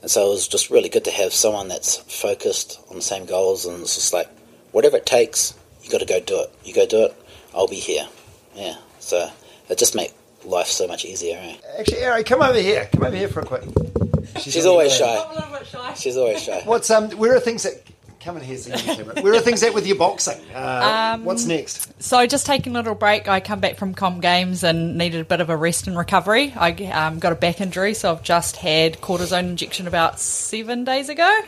[0.03, 3.25] and so it was just really good to have someone that's focused on the same
[3.25, 4.29] goals and it's just like,
[4.73, 6.53] whatever it takes, you got to go do it.
[6.65, 7.17] You go do it,
[7.57, 8.07] I'll be here.
[8.55, 8.77] Yeah.
[9.01, 9.31] So
[9.69, 10.13] it just makes
[10.45, 11.39] life so much easier.
[11.41, 11.57] Eh?
[11.79, 12.89] Actually, Ari, come over here.
[12.93, 13.63] Come over here for a quick.
[14.41, 15.05] She's, always shy.
[15.07, 15.95] a little bit shy.
[15.95, 16.63] She's always shy.
[16.65, 17.11] What's um?
[17.13, 17.83] Where are things that
[18.21, 18.59] come in here?
[18.59, 19.23] So you can camera.
[19.23, 20.39] Where are things at with your boxing?
[20.51, 22.03] Uh, what's next?
[22.03, 23.29] So just taking a little break.
[23.29, 26.53] I come back from Com Games and needed a bit of a rest and recovery.
[26.55, 31.09] I um, got a back injury, so I've just had cortisone injection about seven days
[31.09, 31.41] ago.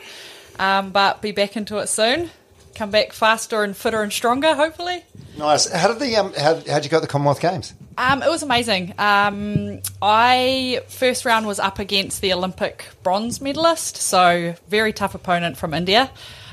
[0.59, 2.31] Um, but be back into it soon.
[2.79, 5.03] Come back faster and fitter and stronger, hopefully.
[5.37, 5.68] Nice.
[5.68, 6.33] How did the um?
[6.35, 7.74] How how'd you go at the Commonwealth Games?
[7.97, 8.95] Um, it was amazing.
[9.01, 15.57] Um, I first round was up against the Olympic bronze medalist, so very tough opponent
[15.57, 16.09] from India.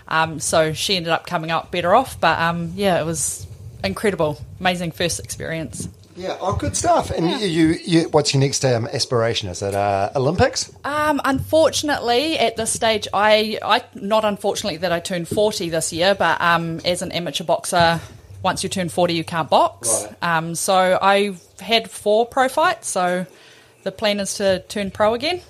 [0.08, 3.46] Um, so she ended up coming out better off, but um, yeah, it was
[3.84, 5.88] incredible, amazing first experience.
[6.16, 6.38] Yeah.
[6.40, 7.12] Oh, good stuff.
[7.12, 9.50] And you, you, you, what's your next um, aspiration?
[9.50, 10.72] Is it uh, Olympics?
[10.86, 16.16] Um, unfortunately, at this stage, I, I not unfortunately that I turned forty this year,
[16.16, 18.00] but um, as an amateur boxer,
[18.44, 20.06] once you turn forty, you can't box.
[20.06, 20.38] Right.
[20.38, 22.88] Um, so I had four pro fights.
[22.88, 23.26] So
[23.84, 25.42] the plan is to turn pro again.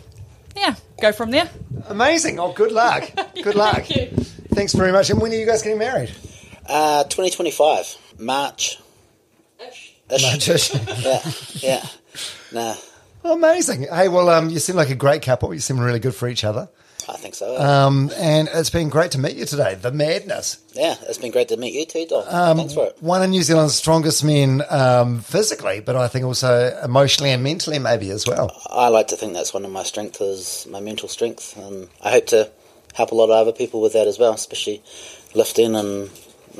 [0.55, 1.49] Yeah, go from there.
[1.89, 2.39] Amazing.
[2.39, 3.11] Oh, good luck.
[3.35, 3.83] Good luck.
[3.83, 4.23] Thank you.
[4.55, 5.09] Thanks very much.
[5.09, 6.09] And when are you guys getting married?
[6.67, 8.79] Uh, 2025, March.
[10.09, 10.73] March-ish.
[11.03, 11.85] Yeah, yeah.
[12.51, 12.75] Nah,
[13.23, 13.87] Amazing.
[13.91, 15.53] Hey, well, um, you seem like a great couple.
[15.53, 16.69] You seem really good for each other.
[17.09, 17.55] I think so.
[17.59, 19.75] Um, and it's been great to meet you today.
[19.75, 20.57] The madness.
[20.73, 22.23] yeah, it's been great to meet you too, Dom.
[22.27, 22.97] Um, Thanks for it.
[22.99, 27.77] One of New Zealand's strongest men um, physically, but I think also emotionally and mentally,
[27.79, 28.51] maybe as well.
[28.69, 32.11] I like to think that's one of my strengths is my mental strength, and I
[32.11, 32.49] hope to
[32.93, 34.81] help a lot of other people with that as well, especially
[35.35, 36.09] lifting and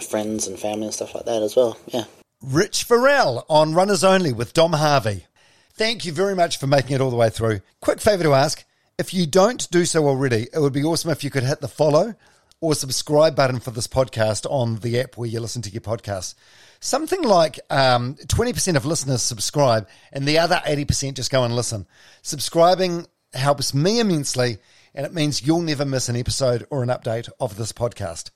[0.04, 1.78] friends and family and stuff like that as well.
[1.88, 2.04] Yeah.
[2.48, 5.26] Rich Farrell on Runners Only with Dom Harvey.
[5.74, 7.62] Thank you very much for making it all the way through.
[7.82, 8.64] Quick favour to ask
[9.00, 11.68] if you don't do so already, it would be awesome if you could hit the
[11.68, 12.14] follow
[12.62, 16.36] or subscribe button for this podcast on the app where you listen to your podcasts.
[16.80, 21.88] Something like um, 20% of listeners subscribe and the other 80% just go and listen.
[22.22, 24.60] Subscribing helps me immensely
[24.94, 28.30] and it means you'll never miss an episode or an update of this podcast.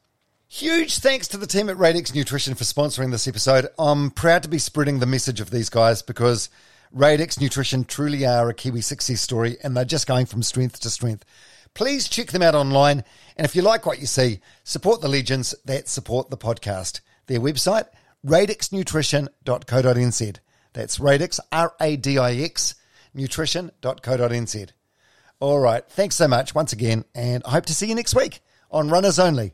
[0.52, 3.68] Huge thanks to the team at Radix Nutrition for sponsoring this episode.
[3.78, 6.50] I'm proud to be spreading the message of these guys because
[6.92, 10.90] Radix Nutrition truly are a Kiwi success story and they're just going from strength to
[10.90, 11.24] strength.
[11.76, 13.04] Please check them out online.
[13.38, 17.02] And if you like what you see, support the legends that support the podcast.
[17.28, 17.86] Their website,
[18.26, 20.38] radixnutrition.co.nz.
[20.74, 22.74] That's Radix, R A D I X,
[23.14, 24.72] nutrition.co.nz.
[25.40, 25.88] All right.
[25.88, 27.06] Thanks so much once again.
[27.14, 28.42] And I hope to see you next week
[28.72, 29.54] on Runners Only